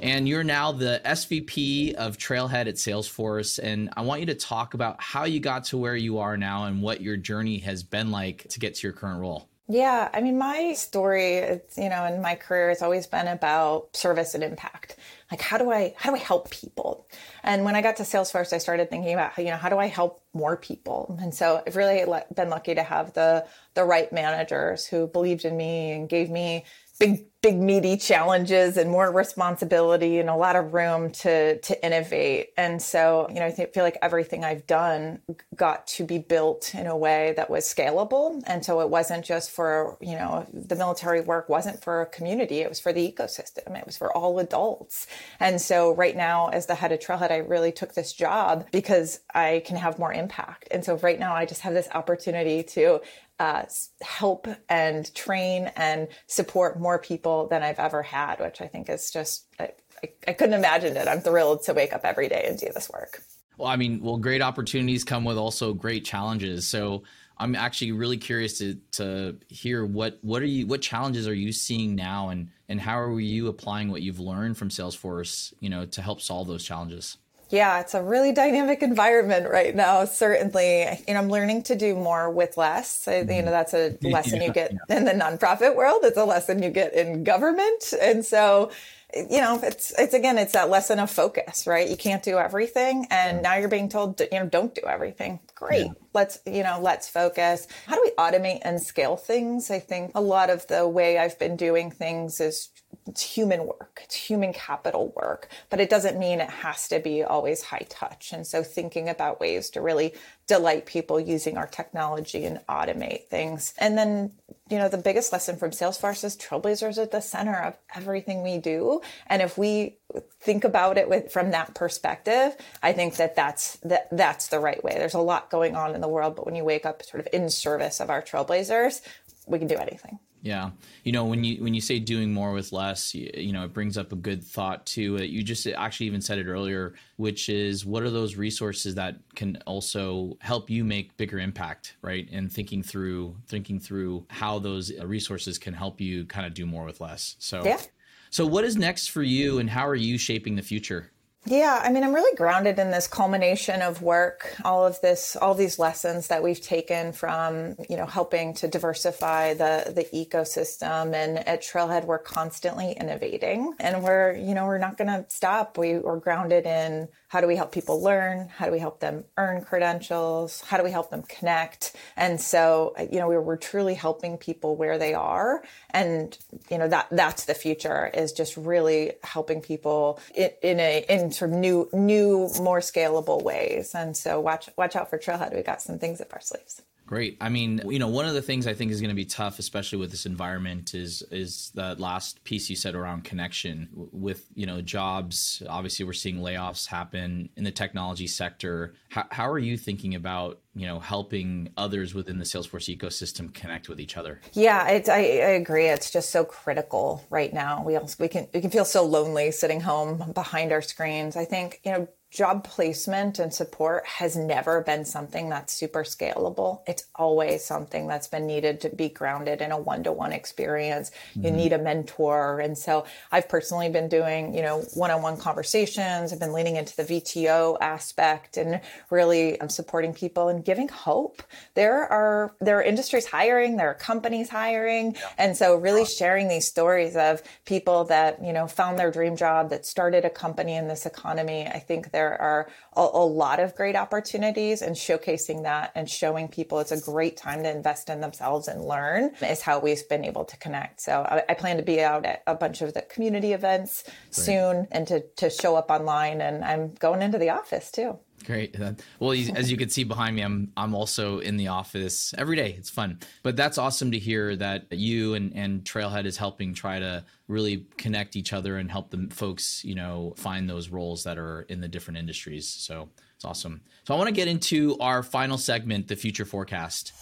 And 0.02 0.28
you're 0.28 0.44
now 0.44 0.74
the 0.74 1.02
SVP 1.06 1.94
of 1.94 2.18
Trailhead 2.18 2.68
at 2.68 2.76
Salesforce. 2.76 3.58
And 3.58 3.90
I 3.96 4.02
want 4.02 4.20
you 4.20 4.28
to 4.28 4.36
talk 4.36 4.74
about 4.74 5.02
how 5.02 5.24
you 5.24 5.40
got 5.40 5.64
to 5.66 5.78
where 5.78 5.96
you 5.96 6.20
are 6.20 6.38
now 6.38 6.66
and 6.66 6.82
what 6.82 7.02
your 7.02 7.18
journey 7.18 7.60
has 7.60 7.82
been 7.82 8.12
like 8.12 8.46
to 8.50 8.60
get 8.60 8.76
to 8.76 8.88
your 8.88 8.94
current 8.94 9.22
role. 9.22 9.50
Yeah, 9.68 10.10
I 10.14 10.22
mean, 10.22 10.38
my 10.38 10.74
story, 10.74 11.38
it's, 11.38 11.78
you 11.78 11.90
know, 11.90 12.06
in 12.06 12.22
my 12.22 12.36
career 12.36 12.70
has 12.70 12.84
always 12.84 13.08
been 13.08 13.28
about 13.28 13.96
service 13.96 14.36
and 14.36 14.44
impact. 14.44 14.98
Like, 15.32 15.42
how 15.42 15.58
do 15.58 15.72
I, 15.72 15.94
how 15.98 16.12
do 16.12 16.16
I 16.16 16.20
help 16.20 16.52
people? 16.52 17.08
And 17.44 17.66
when 17.66 17.76
I 17.76 17.82
got 17.82 17.96
to 17.98 18.04
Salesforce, 18.04 18.54
I 18.54 18.60
started 18.60 18.90
thinking 18.90 19.14
about, 19.14 19.38
you 19.38 19.46
know, 19.46 19.58
how 19.58 19.70
do 19.70 19.78
I 19.78 19.88
help 19.88 20.22
more 20.34 20.56
people? 20.56 21.18
And 21.20 21.34
so 21.34 21.64
I've 21.66 21.76
really 21.76 22.06
been 22.34 22.50
lucky 22.50 22.76
to 22.76 22.84
have 22.84 23.14
the, 23.14 23.46
the 23.74 23.84
right 23.84 24.12
managers 24.14 24.86
who 24.86 25.08
believed 25.08 25.44
in 25.44 25.58
me 25.58 25.92
and 25.92 26.08
gave 26.08 26.30
me 26.30 26.66
big 27.00 27.26
big 27.46 27.62
meaty 27.62 27.96
challenges 27.96 28.76
and 28.76 28.90
more 28.90 29.12
responsibility 29.12 30.18
and 30.18 30.32
a 30.32 30.36
lot 30.36 30.56
of 30.56 30.74
room 30.74 31.12
to 31.12 31.60
to 31.60 31.86
innovate. 31.86 32.48
And 32.58 32.82
so 32.82 33.28
you 33.30 33.36
know 33.36 33.46
i 33.46 33.52
feel 33.52 33.84
like 33.84 34.00
everything 34.02 34.44
i've 34.44 34.66
done 34.66 35.20
got 35.56 35.86
to 35.86 36.04
be 36.04 36.18
built 36.18 36.74
in 36.74 36.88
a 36.88 36.98
way 36.98 37.36
that 37.38 37.52
was 37.52 37.64
scalable. 37.66 38.42
And 38.48 38.66
so 38.66 38.82
it 38.82 38.90
wasn't 38.90 39.24
just 39.24 39.52
for 39.52 39.96
you 40.02 40.16
know 40.16 40.48
the 40.52 40.76
military 40.76 41.22
work 41.22 41.48
wasn't 41.48 41.84
for 41.84 42.02
a 42.02 42.08
community. 42.08 42.62
It 42.62 42.70
was 42.70 42.80
for 42.80 42.92
the 42.92 43.12
ecosystem. 43.12 43.78
It 43.78 43.86
was 43.86 43.96
for 43.96 44.12
all 44.18 44.40
adults. 44.40 45.06
And 45.40 45.62
so 45.62 45.94
right 45.94 46.16
now 46.16 46.48
as 46.48 46.66
the 46.66 46.76
head 46.76 46.92
of 46.92 47.00
trailhead 47.00 47.30
i 47.30 47.38
really 47.38 47.72
took 47.72 47.94
this 47.94 48.12
job 48.12 48.66
because 48.72 49.20
i 49.36 49.62
can 49.68 49.78
have 49.78 50.00
more 50.00 50.14
impact. 50.14 50.68
And 50.72 50.84
so 50.84 50.98
right 50.98 51.20
now 51.20 51.36
i 51.36 51.46
just 51.46 51.62
have 51.62 51.76
this 51.76 51.90
opportunity 51.94 52.64
to 52.64 53.02
uh, 53.40 53.64
help 54.02 54.48
and 54.70 55.14
train 55.14 55.72
and 55.76 56.08
support 56.28 56.80
more 56.80 57.00
people 57.00 57.48
than 57.48 57.64
I've 57.64 57.80
ever 57.80 58.04
had, 58.04 58.40
which 58.40 58.62
I 58.62 58.68
think 58.68 58.90
is 58.90 59.12
just, 59.12 59.48
I, 59.60 59.72
I, 60.04 60.10
I 60.28 60.34
couldn't 60.34 60.56
imagine 60.56 60.96
it. 60.96 61.08
I'm 61.08 61.22
thrilled 61.22 61.64
to 61.64 61.74
wake 61.74 61.94
up 61.94 62.06
every 62.06 62.30
day 62.30 62.46
and 62.48 62.58
do 62.58 62.70
this 62.74 62.90
work. 62.90 63.22
Well, 63.58 63.68
I 63.68 63.76
mean, 63.76 64.02
well, 64.02 64.18
great 64.18 64.42
opportunities 64.42 65.04
come 65.04 65.24
with 65.24 65.38
also 65.38 65.74
great 65.74 66.06
challenges. 66.06 66.68
So 66.68 67.04
I'm 67.38 67.56
actually 67.56 67.92
really 67.92 68.18
curious 68.18 68.58
to 68.60 68.76
to 68.94 69.38
hear 69.48 69.86
what 69.86 70.20
what 70.22 70.42
are 70.42 70.46
you 70.46 70.68
what 70.68 70.82
challenges 70.82 71.28
are 71.28 71.34
you 71.34 71.52
seeing 71.52 71.96
now, 71.96 72.30
and 72.30 72.50
and 72.70 72.80
how 72.80 73.00
are 73.00 73.20
you 73.20 73.48
applying 73.48 73.92
what 73.92 74.02
you've 74.02 74.20
learned 74.20 74.58
from 74.58 74.70
Salesforce, 74.70 75.54
you 75.60 75.70
know, 75.70 75.86
to 75.86 76.02
help 76.02 76.22
solve 76.22 76.48
those 76.48 76.64
challenges. 76.64 77.18
Yeah, 77.50 77.80
it's 77.80 77.94
a 77.94 78.02
really 78.02 78.32
dynamic 78.32 78.82
environment 78.82 79.50
right 79.50 79.76
now. 79.76 80.06
Certainly, 80.06 81.04
you 81.08 81.14
know, 81.14 81.20
I'm 81.20 81.30
learning 81.30 81.64
to 81.64 81.76
do 81.76 81.96
more 81.96 82.30
with 82.30 82.58
less. 82.58 83.08
I, 83.08 83.20
you 83.20 83.26
know, 83.26 83.34
mm-hmm. 83.34 83.46
that's 83.46 83.74
a 83.74 83.98
lesson 84.02 84.42
yeah, 84.42 84.48
you 84.48 84.54
get 84.54 84.74
yeah. 84.74 84.98
in 84.98 85.06
the 85.06 85.12
nonprofit 85.12 85.76
world. 85.76 86.00
It's 86.04 86.18
a 86.18 86.26
lesson 86.26 86.64
you 86.64 86.72
get 86.72 86.94
in 86.94 87.24
government, 87.24 87.94
and 88.02 88.26
so 88.26 88.72
you 89.16 89.40
know, 89.40 89.60
it's 89.64 89.94
it's 89.98 90.14
again, 90.14 90.38
it's 90.38 90.52
that 90.54 90.70
lesson 90.70 91.00
of 91.00 91.10
focus, 91.10 91.66
right? 91.66 91.90
You 91.90 91.96
can't 91.96 92.22
do 92.22 92.38
everything, 92.38 93.08
and 93.10 93.42
now 93.42 93.56
you're 93.56 93.70
being 93.70 93.88
told, 93.88 94.20
you 94.20 94.40
know, 94.40 94.46
don't 94.46 94.76
do 94.76 94.82
everything. 94.86 95.40
Great, 95.56 95.86
yeah. 95.86 95.92
let's 96.14 96.40
you 96.46 96.64
know, 96.64 96.80
let's 96.82 97.08
focus. 97.08 97.68
How 97.86 97.96
do 97.96 98.02
we 98.04 98.12
automate 98.12 98.60
and 98.64 98.82
scale 98.82 99.16
things? 99.16 99.72
I 99.72 99.80
think 99.80 100.12
a 100.16 100.22
lot 100.22 100.50
of 100.50 100.68
the 100.68 100.88
way 100.88 101.18
I've 101.18 101.40
been 101.40 101.56
doing 101.56 101.92
things 101.92 102.42
is 102.42 102.70
it's 103.08 103.22
human 103.22 103.68
work, 103.68 104.02
it's 104.04 104.16
human 104.16 104.52
capital 104.52 105.14
work, 105.16 105.48
but 105.70 105.80
it 105.80 105.90
doesn't 105.90 106.18
mean 106.18 106.40
it 106.40 106.50
has 106.50 106.88
to 106.88 107.00
be 107.00 107.24
always 107.24 107.62
high 107.62 107.86
touch. 107.88 108.34
And 108.34 108.48
so 108.48 108.64
thinking 108.64 109.10
about 109.10 109.40
ways 109.40 109.70
to 109.72 109.82
really 109.82 110.14
delight 110.48 110.88
people 110.88 111.20
using 111.20 111.56
our 111.56 111.68
technology 111.68 112.46
and 112.46 112.60
automate 112.68 113.26
things. 113.28 113.76
And 113.78 113.96
then, 113.96 114.32
you 114.70 114.80
know, 114.80 114.90
the 114.90 114.98
biggest 114.98 115.32
lesson 115.32 115.58
from 115.58 115.70
Salesforce 115.70 116.24
is 116.24 116.36
trailblazers 116.36 117.02
at 117.02 117.12
the 117.12 117.22
center 117.22 117.56
of 117.56 117.78
everything 117.96 118.42
we 118.42 118.58
do. 118.58 119.02
And 119.28 119.42
if 119.42 119.56
we 119.56 119.98
think 120.42 120.64
about 120.64 120.98
it 120.98 121.08
with 121.08 121.32
from 121.32 121.52
that 121.52 121.76
perspective, 121.76 122.56
I 122.82 122.94
think 122.94 123.18
that 123.18 123.36
that's 123.36 123.78
that 123.78 124.08
that's 124.12 124.48
the 124.48 124.60
right 124.60 124.84
way. 124.84 124.96
There's 124.96 125.14
a 125.14 125.20
lot 125.20 125.52
going 125.52 125.76
on 125.76 125.94
in 125.94 126.02
the 126.02 126.08
world, 126.08 126.36
but 126.36 126.46
when 126.46 126.56
you 126.56 126.64
wake 126.64 126.88
up 126.88 127.04
sort 127.04 127.22
of 127.22 127.28
in 127.32 127.50
service 127.50 128.00
of 128.00 128.10
our 128.10 128.24
trailblazers, 128.24 129.02
we 129.46 129.60
can 129.60 129.68
do 129.68 129.76
anything. 129.76 130.20
Yeah, 130.46 130.70
you 131.04 131.12
know 131.12 131.26
when 131.26 131.44
you 131.44 131.64
when 131.64 131.74
you 131.74 131.82
say 131.82 131.98
doing 131.98 132.32
more 132.32 132.54
with 132.54 132.72
less, 132.72 133.16
you, 133.16 133.32
you 133.34 133.52
know 133.52 133.66
it 133.66 133.74
brings 133.74 133.98
up 133.98 134.12
a 134.12 134.16
good 134.16 134.44
thought 134.44 134.86
too. 134.86 135.16
You 135.16 135.42
just 135.42 135.66
actually 135.66 136.06
even 136.06 136.22
said 136.22 136.38
it 136.38 136.46
earlier, 136.46 136.94
which 137.16 137.50
is 137.50 137.84
what 137.84 138.04
are 138.04 138.12
those 138.12 138.36
resources 138.36 138.94
that 138.94 139.16
can 139.34 139.58
also 139.66 140.38
help 140.42 140.70
you 140.70 140.84
make 140.84 141.18
bigger 141.18 141.40
impact, 141.40 141.96
right? 142.04 142.30
And 142.32 142.54
thinking 142.54 142.84
through 142.84 143.36
thinking 143.48 143.80
through 143.80 144.28
how 144.30 144.60
those 144.60 144.92
uh, 144.96 145.08
resources 145.08 145.58
can 145.58 145.74
help 145.74 146.00
you 146.00 146.26
kind 146.26 146.46
of 146.46 146.54
do 146.54 146.68
more 146.68 146.86
with 146.86 147.02
less. 147.02 147.36
So 147.40 147.64
yeah. 147.66 147.82
So 148.30 148.46
what 148.46 148.66
is 148.66 148.78
next 148.78 149.08
for 149.08 149.24
you, 149.24 149.58
and 149.58 149.68
how 149.68 149.88
are 149.88 149.96
you 149.96 150.20
shaping 150.20 150.56
the 150.56 150.62
future? 150.62 151.12
Yeah, 151.48 151.80
I 151.84 151.92
mean, 151.92 152.04
I'm 152.04 152.16
really 152.16 152.36
grounded 152.36 152.80
in 152.80 152.90
this 152.90 153.08
culmination 153.08 153.84
of 153.84 154.02
work, 154.02 154.56
all 154.66 154.84
of 154.84 155.00
this, 155.02 155.36
all 155.36 155.54
these 155.54 155.78
lessons 155.78 156.30
that 156.30 156.42
we've 156.42 156.60
taken 156.60 157.14
from, 157.14 157.76
you 157.88 157.98
know, 157.98 158.08
helping 158.08 158.56
to 158.56 158.68
diversify 158.68 159.54
the 159.54 159.94
the 159.96 160.06
ecosystem. 160.06 161.14
And 161.14 161.48
at 161.48 161.62
Trailhead, 161.62 162.06
we're 162.06 162.18
constantly 162.18 162.94
innovating, 162.94 163.76
and 163.80 164.04
we're, 164.04 164.34
you 164.36 164.56
know, 164.56 164.66
we're 164.66 164.80
not 164.80 164.98
going 164.98 165.10
to 165.10 165.24
stop. 165.30 165.78
We, 165.78 166.00
we're 166.00 166.18
grounded 166.18 166.66
in 166.66 167.10
how 167.28 167.42
do 167.42 167.48
we 167.48 167.58
help 167.58 167.72
people 167.72 168.02
learn? 168.02 168.50
How 168.50 168.66
do 168.66 168.72
we 168.72 168.80
help 168.80 169.00
them 169.00 169.26
earn 169.38 169.62
credentials? 169.62 170.62
How 170.62 170.78
do 170.78 170.84
we 170.84 170.92
help 170.92 171.12
them 171.12 171.22
connect? 171.24 171.96
And 172.16 172.42
so, 172.42 172.96
you 173.12 173.20
know, 173.20 173.28
we're, 173.28 173.42
we're 173.42 173.58
truly 173.58 173.94
helping 173.94 174.38
people 174.38 174.76
where 174.78 174.98
they 174.98 175.14
are, 175.14 175.62
and 175.92 176.36
you 176.72 176.80
know 176.80 176.88
that 176.88 177.08
that's 177.12 177.46
the 177.46 177.54
future 177.54 178.10
is 178.12 178.32
just 178.32 178.58
really 178.58 179.14
helping 179.24 179.62
people 179.62 180.20
in, 180.34 180.50
in 180.64 180.80
a 180.80 181.06
in 181.08 181.35
sort 181.36 181.52
of 181.52 181.58
new, 181.58 181.90
new, 181.94 182.50
more 182.60 182.80
scalable 182.80 183.44
ways. 183.44 183.94
And 183.94 184.16
so 184.16 184.40
watch, 184.40 184.70
watch 184.78 184.96
out 184.96 185.10
for 185.10 185.18
Trailhead. 185.18 185.56
We 185.56 185.62
got 185.62 185.82
some 185.82 186.00
things 186.00 186.22
up 186.22 186.34
our 186.34 186.42
sleeves. 186.42 186.82
Great. 187.08 187.38
I 187.40 187.50
mean, 187.50 187.82
you 187.88 188.00
know, 188.00 188.08
one 188.08 188.26
of 188.26 188.34
the 188.34 188.42
things 188.42 188.66
I 188.66 188.74
think 188.74 188.92
is 188.92 189.00
going 189.00 189.10
to 189.10 189.16
be 189.16 189.26
tough, 189.26 189.60
especially 189.60 190.00
with 190.00 190.10
this 190.10 190.26
environment, 190.26 190.96
is 190.96 191.22
is 191.30 191.72
that 191.76 192.00
last 192.00 192.44
piece 192.44 192.68
you 192.70 192.76
said 192.76 192.96
around 192.96 193.24
connection 193.24 193.90
with 193.94 194.48
you 194.56 194.66
know 194.66 194.82
jobs. 194.82 195.62
Obviously, 195.70 196.04
we're 196.06 196.14
seeing 196.14 196.38
layoffs 196.38 196.88
happen 196.88 197.50
in 197.58 197.64
the 197.64 197.72
technology 197.72 198.26
sector. 198.26 198.96
How, 199.10 199.26
how 199.30 199.50
are 199.50 199.60
you 199.60 199.78
thinking 199.78 200.16
about 200.16 200.62
you 200.74 200.88
know 200.88 201.00
helping 201.00 201.70
others 201.78 202.16
within 202.16 202.40
the 202.40 202.46
Salesforce 202.46 202.96
ecosystem 202.96 203.54
connect 203.54 203.88
with 203.88 204.00
each 204.00 204.18
other? 204.18 204.42
Yeah, 204.54 204.82
I, 204.84 205.04
I 205.08 205.20
agree. 205.20 205.86
It's 205.86 206.10
just 206.10 206.32
so 206.32 206.44
critical 206.44 207.24
right 207.30 207.54
now. 207.54 207.84
We 207.84 207.98
also 207.98 208.16
we 208.20 208.30
can 208.30 208.48
we 208.52 208.62
can 208.62 208.72
feel 208.72 208.86
so 208.86 209.06
lonely 209.06 209.52
sitting 209.52 209.82
home 209.82 210.32
behind 210.34 210.72
our 210.72 210.82
screens. 210.82 211.36
I 211.36 211.46
think 211.46 211.82
you 211.84 211.92
know 211.92 212.08
job 212.36 212.66
placement 212.66 213.40
and 213.40 213.54
support 213.54 214.06
has 214.06 214.36
never 214.36 214.82
been 214.82 215.06
something 215.06 215.48
that's 215.50 215.74
super 215.74 216.04
scalable. 216.04 216.82
It's 216.86 217.06
always 217.16 217.64
something 217.64 218.08
that's 218.08 218.28
been 218.28 218.46
needed 218.46 218.82
to 218.82 218.90
be 218.90 219.08
grounded 219.08 219.62
in 219.62 219.72
a 219.72 219.80
one 219.80 220.04
to 220.04 220.12
one 220.12 220.34
experience. 220.34 221.12
Mm-hmm. 221.32 221.46
You 221.46 221.52
need 221.52 221.74
a 221.74 221.78
mentor. 221.78 222.60
And 222.60 222.78
so 222.78 223.06
I've 223.32 223.48
personally 223.48 223.88
been 223.90 224.10
doing, 224.10 224.54
you 224.54 224.62
know, 224.62 224.82
one 224.96 225.12
on 225.12 225.22
one 225.22 225.38
conversations. 225.38 226.34
I've 226.34 226.40
been 226.40 226.52
leaning 226.52 226.76
into 226.76 226.94
the 226.98 227.04
VTO 227.04 227.78
aspect 227.80 228.58
and 228.58 228.82
really 229.10 229.60
I'm 229.62 229.70
supporting 229.70 230.14
people 230.14 230.50
and 230.50 230.64
giving 230.64 230.90
hope. 230.90 231.42
There 231.74 232.04
are, 232.04 232.54
there 232.60 232.80
are 232.80 232.84
industries 232.84 233.26
hiring, 233.26 233.78
there 233.78 233.90
are 233.90 233.96
companies 233.96 234.50
hiring. 234.50 235.16
And 235.38 235.56
so 235.56 235.78
really 235.78 236.06
sharing 236.06 236.50
these 236.50 236.68
stories 236.68 237.16
of 237.16 237.42
people 237.64 238.04
that, 238.06 238.44
you 238.44 238.52
know, 238.52 238.68
found 238.68 239.00
their 239.00 239.12
dream 239.12 239.38
job, 239.38 239.70
that 239.70 239.86
started 239.86 240.26
a 240.26 240.30
company 240.30 240.76
in 240.76 240.90
this 240.90 241.06
economy. 241.06 241.66
I 241.66 241.80
think 241.80 242.12
they're 242.12 242.25
there 242.26 242.42
are 242.42 242.68
a, 242.96 243.02
a, 243.02 243.26
lot 243.26 243.60
of 243.60 243.76
great 243.76 243.96
opportunities 243.96 244.82
and 244.82 244.96
showcasing 244.96 245.64
that 245.64 245.92
and 245.96 246.10
showing 246.10 246.48
people 246.48 246.80
it's 246.80 246.92
a 246.92 247.00
great 247.00 247.38
time 247.38 247.64
to 247.64 247.70
invest 247.70 248.10
in 248.10 248.20
themselves 248.20 248.68
and 248.68 248.84
learn 248.84 249.32
is 249.42 249.62
how 249.62 249.80
we've 249.80 250.08
been 250.10 250.26
able 250.26 250.46
to 250.46 250.58
connect. 250.58 251.02
So 251.02 251.26
I, 251.30 251.44
I 251.50 251.54
plan 251.54 251.78
to 251.78 251.84
be 251.84 252.02
out 252.02 252.26
at 252.26 252.42
a 252.48 252.56
bunch 252.56 252.82
of 252.82 252.94
the 252.94 253.04
community 253.04 253.54
events 253.54 254.04
great. 254.06 254.14
soon 254.32 254.88
and 254.92 255.08
to, 255.08 255.22
to 255.38 255.50
show 255.50 255.76
up 255.76 255.92
online 255.92 256.42
and 256.42 256.64
I'm 256.64 256.94
going 256.96 257.22
into 257.22 257.38
the 257.38 257.52
office 257.52 257.92
too. 257.92 258.18
Great. 258.44 258.76
Well, 259.20 259.32
as 259.32 259.72
you 259.72 259.78
can 259.78 259.90
see 259.90 260.04
behind 260.04 260.36
me, 260.36 260.44
I'm 260.44 260.72
I'm 260.78 260.94
also 260.94 261.40
in 261.40 261.58
the 261.58 261.70
office 261.70 262.34
every 262.38 262.56
day. 262.56 262.76
It's 262.78 262.90
fun, 262.92 263.20
but 263.42 263.56
that's 263.56 263.78
awesome 263.78 264.12
to 264.12 264.20
hear 264.20 264.56
that 264.58 264.92
you 264.92 265.34
and 265.34 265.56
and 265.56 265.84
Trailhead 265.84 266.26
is 266.26 266.38
helping 266.38 266.74
try 266.74 267.00
to 267.00 267.24
really 267.48 267.88
connect 267.98 268.36
each 268.36 268.54
other 268.54 268.78
and 268.78 268.92
help 268.92 269.10
the 269.10 269.28
folks, 269.32 269.84
you 269.84 269.96
know, 269.96 270.36
find 270.38 270.70
those 270.70 270.90
roles 270.90 271.24
that 271.24 271.40
are 271.40 271.64
in 271.70 271.82
the 271.82 271.88
different 271.88 272.18
industries. 272.20 272.68
So 272.68 273.10
it's 273.36 273.46
awesome. 273.46 273.82
So 274.04 274.14
I 274.14 274.18
want 274.18 274.28
to 274.28 274.34
get 274.34 274.48
into 274.48 274.96
our 275.00 275.24
final 275.24 275.58
segment, 275.58 276.08
the 276.08 276.16
future 276.16 276.46
forecast. 276.46 277.14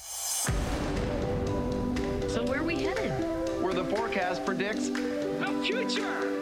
So 2.30 2.44
where 2.44 2.60
are 2.60 2.64
we 2.64 2.84
headed? 2.84 3.12
Where 3.62 3.74
the 3.74 3.86
forecast 3.86 4.46
predicts 4.46 4.90
the 4.90 5.62
future. 5.64 6.33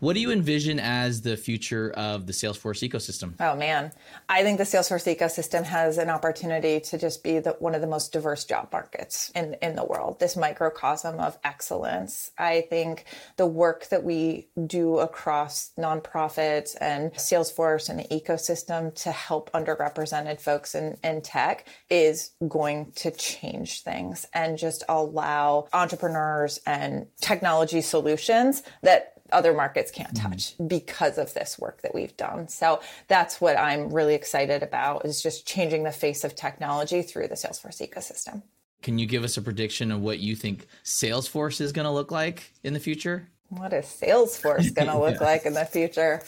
What 0.00 0.14
do 0.14 0.20
you 0.20 0.30
envision 0.30 0.80
as 0.80 1.20
the 1.20 1.36
future 1.36 1.90
of 1.90 2.26
the 2.26 2.32
Salesforce 2.32 2.88
ecosystem? 2.88 3.34
Oh 3.38 3.54
man, 3.54 3.92
I 4.30 4.42
think 4.42 4.56
the 4.56 4.64
Salesforce 4.64 5.14
ecosystem 5.14 5.62
has 5.64 5.98
an 5.98 6.08
opportunity 6.08 6.80
to 6.80 6.96
just 6.96 7.22
be 7.22 7.38
the, 7.38 7.50
one 7.58 7.74
of 7.74 7.82
the 7.82 7.86
most 7.86 8.10
diverse 8.10 8.46
job 8.46 8.68
markets 8.72 9.30
in, 9.34 9.56
in 9.60 9.76
the 9.76 9.84
world. 9.84 10.18
This 10.18 10.38
microcosm 10.38 11.20
of 11.20 11.38
excellence. 11.44 12.30
I 12.38 12.62
think 12.62 13.04
the 13.36 13.46
work 13.46 13.88
that 13.90 14.02
we 14.02 14.48
do 14.66 14.98
across 14.98 15.72
nonprofits 15.78 16.74
and 16.80 17.12
Salesforce 17.12 17.90
and 17.90 17.98
the 17.98 18.04
ecosystem 18.04 18.94
to 19.02 19.12
help 19.12 19.52
underrepresented 19.52 20.40
folks 20.40 20.74
in, 20.74 20.96
in 21.04 21.20
tech 21.20 21.66
is 21.90 22.30
going 22.48 22.92
to 22.92 23.10
change 23.10 23.82
things 23.82 24.26
and 24.32 24.56
just 24.56 24.82
allow 24.88 25.68
entrepreneurs 25.74 26.58
and 26.66 27.06
technology 27.20 27.82
solutions 27.82 28.62
that 28.82 29.19
other 29.32 29.52
markets 29.52 29.90
can't 29.90 30.14
mm-hmm. 30.14 30.30
touch 30.30 30.54
mm-hmm. 30.54 30.68
because 30.68 31.18
of 31.18 31.32
this 31.34 31.58
work 31.58 31.82
that 31.82 31.94
we've 31.94 32.16
done. 32.16 32.48
So 32.48 32.80
that's 33.08 33.40
what 33.40 33.56
I'm 33.56 33.92
really 33.92 34.14
excited 34.14 34.62
about 34.62 35.04
is 35.04 35.22
just 35.22 35.46
changing 35.46 35.84
the 35.84 35.92
face 35.92 36.24
of 36.24 36.34
technology 36.34 37.02
through 37.02 37.28
the 37.28 37.34
Salesforce 37.34 37.86
ecosystem. 37.86 38.42
Can 38.82 38.98
you 38.98 39.06
give 39.06 39.24
us 39.24 39.36
a 39.36 39.42
prediction 39.42 39.92
of 39.92 40.00
what 40.00 40.20
you 40.20 40.34
think 40.34 40.66
Salesforce 40.84 41.60
is 41.60 41.72
going 41.72 41.84
to 41.84 41.90
look 41.90 42.10
like 42.10 42.52
in 42.64 42.72
the 42.72 42.80
future? 42.80 43.28
What 43.50 43.72
is 43.72 43.84
Salesforce 43.84 44.72
going 44.74 44.88
to 44.88 44.98
look 44.98 45.20
yeah. 45.20 45.26
like 45.26 45.44
in 45.44 45.54
the 45.54 45.64
future? 45.64 46.22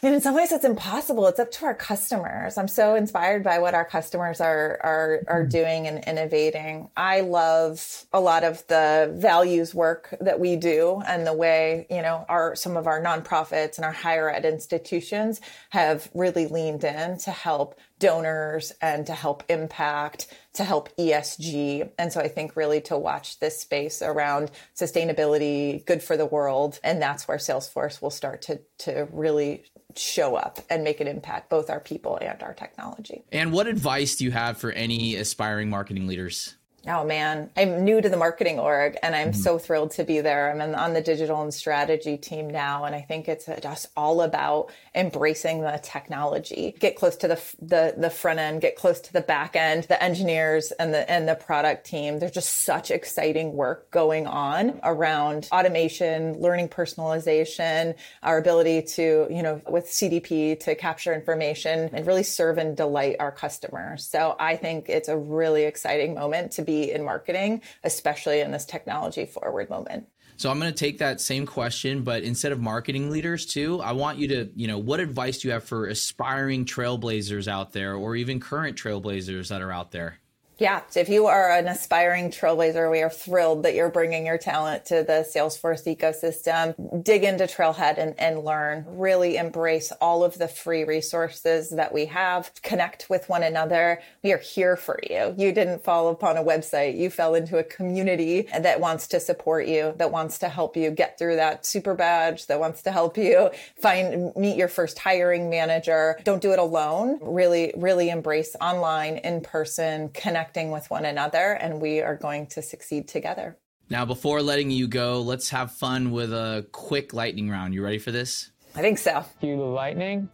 I 0.00 0.06
mean, 0.06 0.14
in 0.14 0.20
some 0.20 0.36
ways, 0.36 0.52
it's 0.52 0.64
impossible. 0.64 1.26
It's 1.26 1.40
up 1.40 1.50
to 1.52 1.64
our 1.64 1.74
customers. 1.74 2.56
I'm 2.56 2.68
so 2.68 2.94
inspired 2.94 3.42
by 3.42 3.58
what 3.58 3.74
our 3.74 3.84
customers 3.84 4.40
are 4.40 4.78
are 4.84 5.22
are 5.26 5.40
mm-hmm. 5.40 5.48
doing 5.48 5.86
and 5.88 6.04
innovating. 6.04 6.88
I 6.96 7.22
love 7.22 8.06
a 8.12 8.20
lot 8.20 8.44
of 8.44 8.64
the 8.68 9.12
values 9.16 9.74
work 9.74 10.14
that 10.20 10.38
we 10.38 10.54
do 10.54 11.02
and 11.06 11.26
the 11.26 11.32
way 11.32 11.86
you 11.90 12.00
know 12.00 12.24
our 12.28 12.54
some 12.54 12.76
of 12.76 12.86
our 12.86 13.02
nonprofits 13.02 13.76
and 13.76 13.84
our 13.84 13.92
higher 13.92 14.30
ed 14.30 14.44
institutions 14.44 15.40
have 15.70 16.08
really 16.14 16.46
leaned 16.46 16.84
in 16.84 17.18
to 17.18 17.32
help 17.32 17.74
donors 17.98 18.72
and 18.80 19.06
to 19.06 19.12
help 19.12 19.42
impact, 19.48 20.28
to 20.54 20.64
help 20.64 20.94
ESG. 20.96 21.90
And 21.98 22.12
so 22.12 22.20
I 22.20 22.28
think 22.28 22.56
really 22.56 22.80
to 22.82 22.96
watch 22.96 23.38
this 23.40 23.60
space 23.60 24.02
around 24.02 24.50
sustainability, 24.76 25.84
good 25.84 26.02
for 26.02 26.16
the 26.16 26.26
world. 26.26 26.78
And 26.82 27.00
that's 27.00 27.26
where 27.26 27.38
Salesforce 27.38 28.00
will 28.00 28.10
start 28.10 28.42
to, 28.42 28.60
to 28.78 29.08
really 29.12 29.64
show 29.96 30.36
up 30.36 30.58
and 30.70 30.84
make 30.84 31.00
an 31.00 31.06
impact, 31.06 31.50
both 31.50 31.70
our 31.70 31.80
people 31.80 32.18
and 32.20 32.42
our 32.42 32.54
technology. 32.54 33.24
And 33.32 33.52
what 33.52 33.66
advice 33.66 34.16
do 34.16 34.24
you 34.24 34.30
have 34.30 34.58
for 34.58 34.70
any 34.72 35.16
aspiring 35.16 35.70
marketing 35.70 36.06
leaders? 36.06 36.54
Oh 36.86 37.04
man, 37.04 37.50
I'm 37.56 37.84
new 37.84 38.00
to 38.00 38.08
the 38.08 38.16
marketing 38.16 38.60
org 38.60 38.96
and 39.02 39.14
I'm 39.14 39.32
mm-hmm. 39.32 39.40
so 39.40 39.58
thrilled 39.58 39.90
to 39.92 40.04
be 40.04 40.20
there. 40.20 40.50
I'm 40.50 40.74
on 40.76 40.94
the 40.94 41.00
digital 41.00 41.42
and 41.42 41.52
strategy 41.52 42.16
team 42.16 42.48
now. 42.48 42.84
And 42.84 42.94
I 42.94 43.00
think 43.00 43.28
it's 43.28 43.46
just 43.60 43.88
all 43.96 44.22
about 44.22 44.70
embracing 44.94 45.60
the 45.60 45.80
technology, 45.82 46.76
get 46.78 46.94
close 46.94 47.16
to 47.16 47.28
the, 47.28 47.42
the, 47.60 47.94
the 47.96 48.10
front 48.10 48.38
end, 48.38 48.60
get 48.60 48.76
close 48.76 49.00
to 49.00 49.12
the 49.12 49.20
back 49.20 49.56
end, 49.56 49.84
the 49.84 50.00
engineers 50.02 50.70
and 50.72 50.94
the, 50.94 51.10
and 51.10 51.28
the 51.28 51.34
product 51.34 51.84
team. 51.84 52.20
There's 52.20 52.32
just 52.32 52.62
such 52.62 52.92
exciting 52.92 53.54
work 53.54 53.90
going 53.90 54.28
on 54.28 54.78
around 54.84 55.48
automation, 55.50 56.40
learning 56.40 56.68
personalization, 56.68 57.96
our 58.22 58.38
ability 58.38 58.82
to, 58.82 59.26
you 59.30 59.42
know, 59.42 59.60
with 59.68 59.86
CDP 59.86 60.58
to 60.60 60.76
capture 60.76 61.12
information 61.12 61.90
and 61.92 62.06
really 62.06 62.22
serve 62.22 62.56
and 62.56 62.76
delight 62.76 63.16
our 63.18 63.32
customers. 63.32 64.06
So 64.06 64.36
I 64.38 64.54
think 64.54 64.88
it's 64.88 65.08
a 65.08 65.18
really 65.18 65.64
exciting 65.64 66.14
moment 66.14 66.52
to 66.52 66.62
be 66.62 66.77
in 66.84 67.04
marketing, 67.04 67.62
especially 67.84 68.40
in 68.40 68.50
this 68.50 68.64
technology 68.64 69.26
forward 69.26 69.70
moment. 69.70 70.06
So 70.36 70.50
I'm 70.50 70.60
going 70.60 70.72
to 70.72 70.78
take 70.78 70.98
that 70.98 71.20
same 71.20 71.46
question, 71.46 72.02
but 72.02 72.22
instead 72.22 72.52
of 72.52 72.60
marketing 72.60 73.10
leaders 73.10 73.44
too, 73.44 73.80
I 73.80 73.90
want 73.90 74.18
you 74.18 74.28
to, 74.28 74.48
you 74.54 74.68
know, 74.68 74.78
what 74.78 75.00
advice 75.00 75.38
do 75.38 75.48
you 75.48 75.54
have 75.54 75.64
for 75.64 75.86
aspiring 75.86 76.64
trailblazers 76.64 77.48
out 77.48 77.72
there 77.72 77.96
or 77.96 78.14
even 78.14 78.38
current 78.38 78.76
trailblazers 78.76 79.48
that 79.48 79.62
are 79.62 79.72
out 79.72 79.90
there? 79.90 80.20
Yeah. 80.58 80.82
So 80.88 80.98
if 80.98 81.08
you 81.08 81.26
are 81.26 81.52
an 81.52 81.68
aspiring 81.68 82.32
trailblazer, 82.32 82.90
we 82.90 83.00
are 83.00 83.10
thrilled 83.10 83.62
that 83.62 83.76
you're 83.76 83.90
bringing 83.90 84.26
your 84.26 84.38
talent 84.38 84.86
to 84.86 85.04
the 85.04 85.24
Salesforce 85.32 85.86
ecosystem. 85.86 87.04
Dig 87.04 87.22
into 87.22 87.44
Trailhead 87.44 87.96
and, 87.96 88.18
and 88.18 88.44
learn. 88.44 88.84
Really 88.88 89.36
embrace 89.36 89.92
all 90.00 90.24
of 90.24 90.36
the 90.36 90.48
free 90.48 90.82
resources 90.82 91.70
that 91.70 91.94
we 91.94 92.06
have. 92.06 92.50
Connect 92.62 93.08
with 93.08 93.28
one 93.28 93.44
another. 93.44 94.02
We 94.24 94.32
are 94.32 94.38
here 94.38 94.76
for 94.76 94.98
you. 95.08 95.32
You 95.38 95.52
didn't 95.52 95.84
fall 95.84 96.08
upon 96.08 96.36
a 96.36 96.42
website. 96.42 96.98
You 96.98 97.08
fell 97.08 97.36
into 97.36 97.58
a 97.58 97.64
community 97.64 98.48
that 98.58 98.80
wants 98.80 99.06
to 99.08 99.20
support 99.20 99.68
you, 99.68 99.94
that 99.98 100.10
wants 100.10 100.38
to 100.38 100.48
help 100.48 100.76
you 100.76 100.90
get 100.90 101.18
through 101.20 101.36
that 101.36 101.66
super 101.66 101.94
badge, 101.94 102.46
that 102.46 102.58
wants 102.58 102.82
to 102.82 102.90
help 102.90 103.16
you 103.16 103.50
find, 103.80 104.34
meet 104.34 104.56
your 104.56 104.68
first 104.68 104.98
hiring 104.98 105.50
manager. 105.50 106.18
Don't 106.24 106.42
do 106.42 106.50
it 106.50 106.58
alone. 106.58 107.20
Really, 107.22 107.72
really 107.76 108.10
embrace 108.10 108.56
online, 108.60 109.18
in 109.18 109.40
person, 109.40 110.08
connect 110.08 110.47
connecting 110.48 110.70
with 110.70 110.88
one 110.90 111.04
another, 111.04 111.52
and 111.60 111.78
we 111.78 112.00
are 112.00 112.16
going 112.16 112.46
to 112.46 112.62
succeed 112.62 113.06
together. 113.06 113.58
Now, 113.90 114.06
before 114.06 114.40
letting 114.40 114.70
you 114.70 114.88
go, 114.88 115.20
let's 115.20 115.50
have 115.50 115.72
fun 115.72 116.10
with 116.10 116.32
a 116.32 116.66
quick 116.72 117.12
lightning 117.12 117.50
round. 117.50 117.74
You 117.74 117.84
ready 117.84 117.98
for 117.98 118.12
this? 118.12 118.50
I 118.74 118.80
think 118.80 118.96
so. 118.96 119.24
You 119.42 119.56
the 119.56 119.62
lightning? 119.62 120.28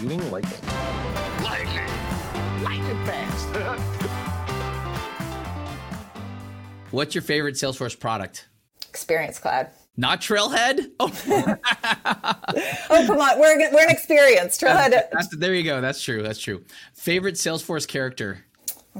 You 0.00 0.08
mean 0.08 0.30
lightning? 0.30 0.60
Lightning! 1.42 1.86
Lightning 2.62 3.06
fast! 3.06 3.48
What's 6.92 7.14
your 7.14 7.22
favorite 7.22 7.56
Salesforce 7.56 7.98
product? 7.98 8.48
Experience 8.88 9.40
Cloud. 9.40 9.68
Not 9.96 10.20
Trailhead? 10.20 10.92
Oh, 11.00 11.12
oh 12.90 13.04
come 13.06 13.18
on. 13.20 13.40
We're, 13.40 13.72
we're 13.72 13.84
an 13.84 13.90
experience. 13.90 14.58
Trailhead. 14.58 14.90
That's, 14.90 15.12
that's, 15.12 15.36
there 15.36 15.54
you 15.54 15.64
go. 15.64 15.80
That's 15.80 16.02
true. 16.02 16.22
That's 16.22 16.38
true. 16.38 16.64
Favorite 16.94 17.34
Salesforce 17.34 17.86
character? 17.86 18.45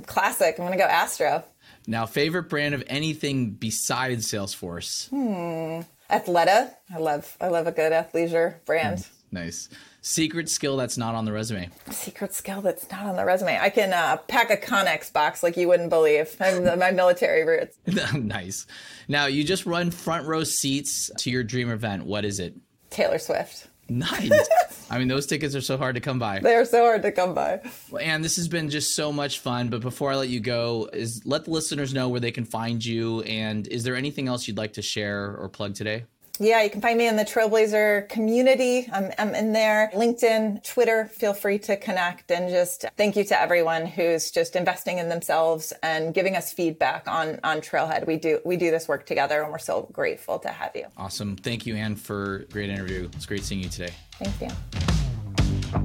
Classic. 0.03 0.55
I'm 0.59 0.67
going 0.67 0.77
to 0.77 0.83
go 0.83 0.89
Astro. 0.89 1.45
Now, 1.87 2.07
favorite 2.07 2.49
brand 2.49 2.75
of 2.75 2.83
anything 2.89 3.51
besides 3.51 4.31
Salesforce? 4.31 5.09
Hmm. 5.11 5.83
Athleta. 6.11 6.73
I 6.93 6.99
love 6.99 7.37
I 7.41 7.49
love 7.49 7.67
a 7.67 7.73
good 7.73 7.93
athleisure 7.93 8.65
brand. 8.65 8.99
Nice. 9.33 9.69
nice. 9.69 9.69
Secret 10.03 10.49
skill 10.49 10.77
that's 10.77 10.97
not 10.97 11.17
on 11.17 11.25
the 11.25 11.33
resume. 11.33 11.69
Secret 11.91 12.33
skill 12.33 12.61
that's 12.61 12.89
not 12.93 13.07
on 13.07 13.17
the 13.17 13.25
resume. 13.25 13.59
I 13.59 13.71
can 13.71 13.93
uh, 13.93 14.19
pack 14.29 14.51
a 14.51 14.57
Conex 14.57 15.13
box 15.13 15.43
like 15.43 15.57
you 15.57 15.67
wouldn't 15.67 15.91
believe. 15.91 16.37
my 16.41 16.93
military 16.93 17.45
roots. 17.45 17.77
nice. 18.15 18.67
Now 19.09 19.27
you 19.27 19.43
just 19.43 19.67
run 19.67 19.91
front 19.91 20.27
row 20.29 20.45
seats 20.45 21.11
to 21.19 21.31
your 21.31 21.43
dream 21.43 21.71
event. 21.71 22.07
What 22.07 22.25
is 22.25 22.39
it? 22.39 22.55
Taylor 22.91 23.19
Swift. 23.19 23.67
Nice. 23.89 24.49
I 24.89 24.99
mean, 24.99 25.09
those 25.09 25.27
tickets 25.27 25.55
are 25.55 25.61
so 25.61 25.77
hard 25.77 25.97
to 25.97 26.01
come 26.01 26.19
by. 26.19 26.39
They 26.41 26.55
are 26.55 26.65
so 26.65 26.85
hard 26.85 27.03
to 27.03 27.13
come 27.13 27.35
by. 27.35 27.61
And 28.01 28.25
this 28.25 28.37
has 28.37 28.47
been 28.47 28.71
just 28.71 28.95
so 28.95 29.13
much 29.13 29.41
fun. 29.41 29.69
But 29.69 29.81
before 29.81 30.13
I 30.13 30.17
let 30.17 30.29
you 30.29 30.41
go, 30.41 30.89
is 30.93 31.23
let 31.25 31.45
the 31.45 31.51
listeners 31.51 31.93
know 31.93 32.09
where 32.09 32.21
they 32.21 32.31
can 32.31 32.45
find 32.45 32.85
you. 32.85 33.23
And 33.23 33.67
is 33.67 33.83
there 33.83 33.97
anything 33.97 34.29
else 34.29 34.47
you'd 34.47 34.57
like 34.57 34.75
to 34.75 34.83
share 34.83 35.37
or 35.37 35.49
plug 35.49 35.75
today? 35.75 36.05
Yeah, 36.39 36.63
you 36.63 36.71
can 36.71 36.81
find 36.81 36.99
me 36.99 37.09
in 37.09 37.17
the 37.17 37.25
Trailblazer 37.25 38.09
community. 38.09 38.89
I'm, 38.93 39.11
I'm 39.19 39.35
in 39.35 39.53
there. 39.53 39.91
LinkedIn, 39.95 40.63
Twitter, 40.63 41.07
feel 41.07 41.33
free 41.33 41.59
to 41.61 41.77
connect. 41.77 42.31
And 42.31 42.51
just 42.51 42.85
thank 42.97 43.17
you 43.17 43.25
to 43.25 43.41
everyone 43.41 43.87
who's 43.87 44.31
just 44.31 44.57
investing 44.57 44.99
in 44.99 45.09
themselves 45.09 45.73
and 45.83 46.13
giving 46.13 46.37
us 46.37 46.53
feedback 46.53 47.09
on, 47.09 47.41
on 47.43 47.59
Trailhead. 47.59 48.07
We 48.07 48.17
do, 48.17 48.41
we 48.45 48.57
do 48.57 48.71
this 48.71 48.87
work 48.87 49.07
together 49.07 49.43
and 49.43 49.51
we're 49.51 49.59
so 49.59 49.89
grateful 49.93 50.39
to 50.41 50.49
have 50.49 50.73
you. 50.75 50.87
Awesome. 50.97 51.37
Thank 51.37 51.67
you, 51.67 51.75
Ann, 51.75 51.97
for 51.97 52.37
a 52.37 52.45
great 52.45 52.71
interview. 52.71 53.09
It's 53.15 53.27
great 53.27 53.45
seeing 53.45 53.63
you 53.63 53.69
today. 53.69 53.93
Thank 54.19 54.41
you. 54.41 54.86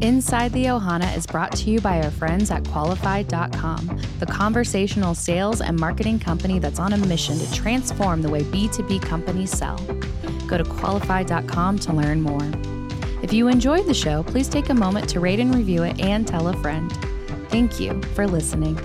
Inside 0.02 0.52
the 0.54 0.66
Ohana 0.66 1.16
is 1.16 1.28
brought 1.28 1.52
to 1.58 1.70
you 1.70 1.80
by 1.80 2.02
our 2.02 2.12
friends 2.12 2.50
at 2.52 2.64
Qualified.com, 2.64 4.00
the 4.20 4.26
conversational 4.26 5.14
sales 5.14 5.62
and 5.62 5.80
marketing 5.80 6.20
company 6.20 6.60
that's 6.60 6.80
on 6.80 6.94
a 6.94 6.98
mission 6.98 7.38
to 7.38 7.54
transform 7.54 8.22
the 8.22 8.30
way 8.30 8.42
B2B 8.44 9.02
companies 9.02 9.52
sell. 9.52 9.78
Go 10.48 10.58
to 10.58 10.64
Qualified.com 10.64 11.80
to 11.80 11.94
learn 11.94 12.22
more. 12.22 12.50
If 13.22 13.32
you 13.32 13.48
enjoyed 13.48 13.86
the 13.86 13.94
show, 13.94 14.24
please 14.24 14.50
take 14.50 14.70
a 14.70 14.74
moment 14.74 15.08
to 15.10 15.20
rate 15.20 15.40
and 15.40 15.54
review 15.54 15.84
it 15.84 16.00
and 16.00 16.28
tell 16.28 16.48
a 16.48 16.54
friend. 16.58 16.92
Thank 17.50 17.80
you 17.80 18.02
for 18.16 18.28
listening. 18.28 18.80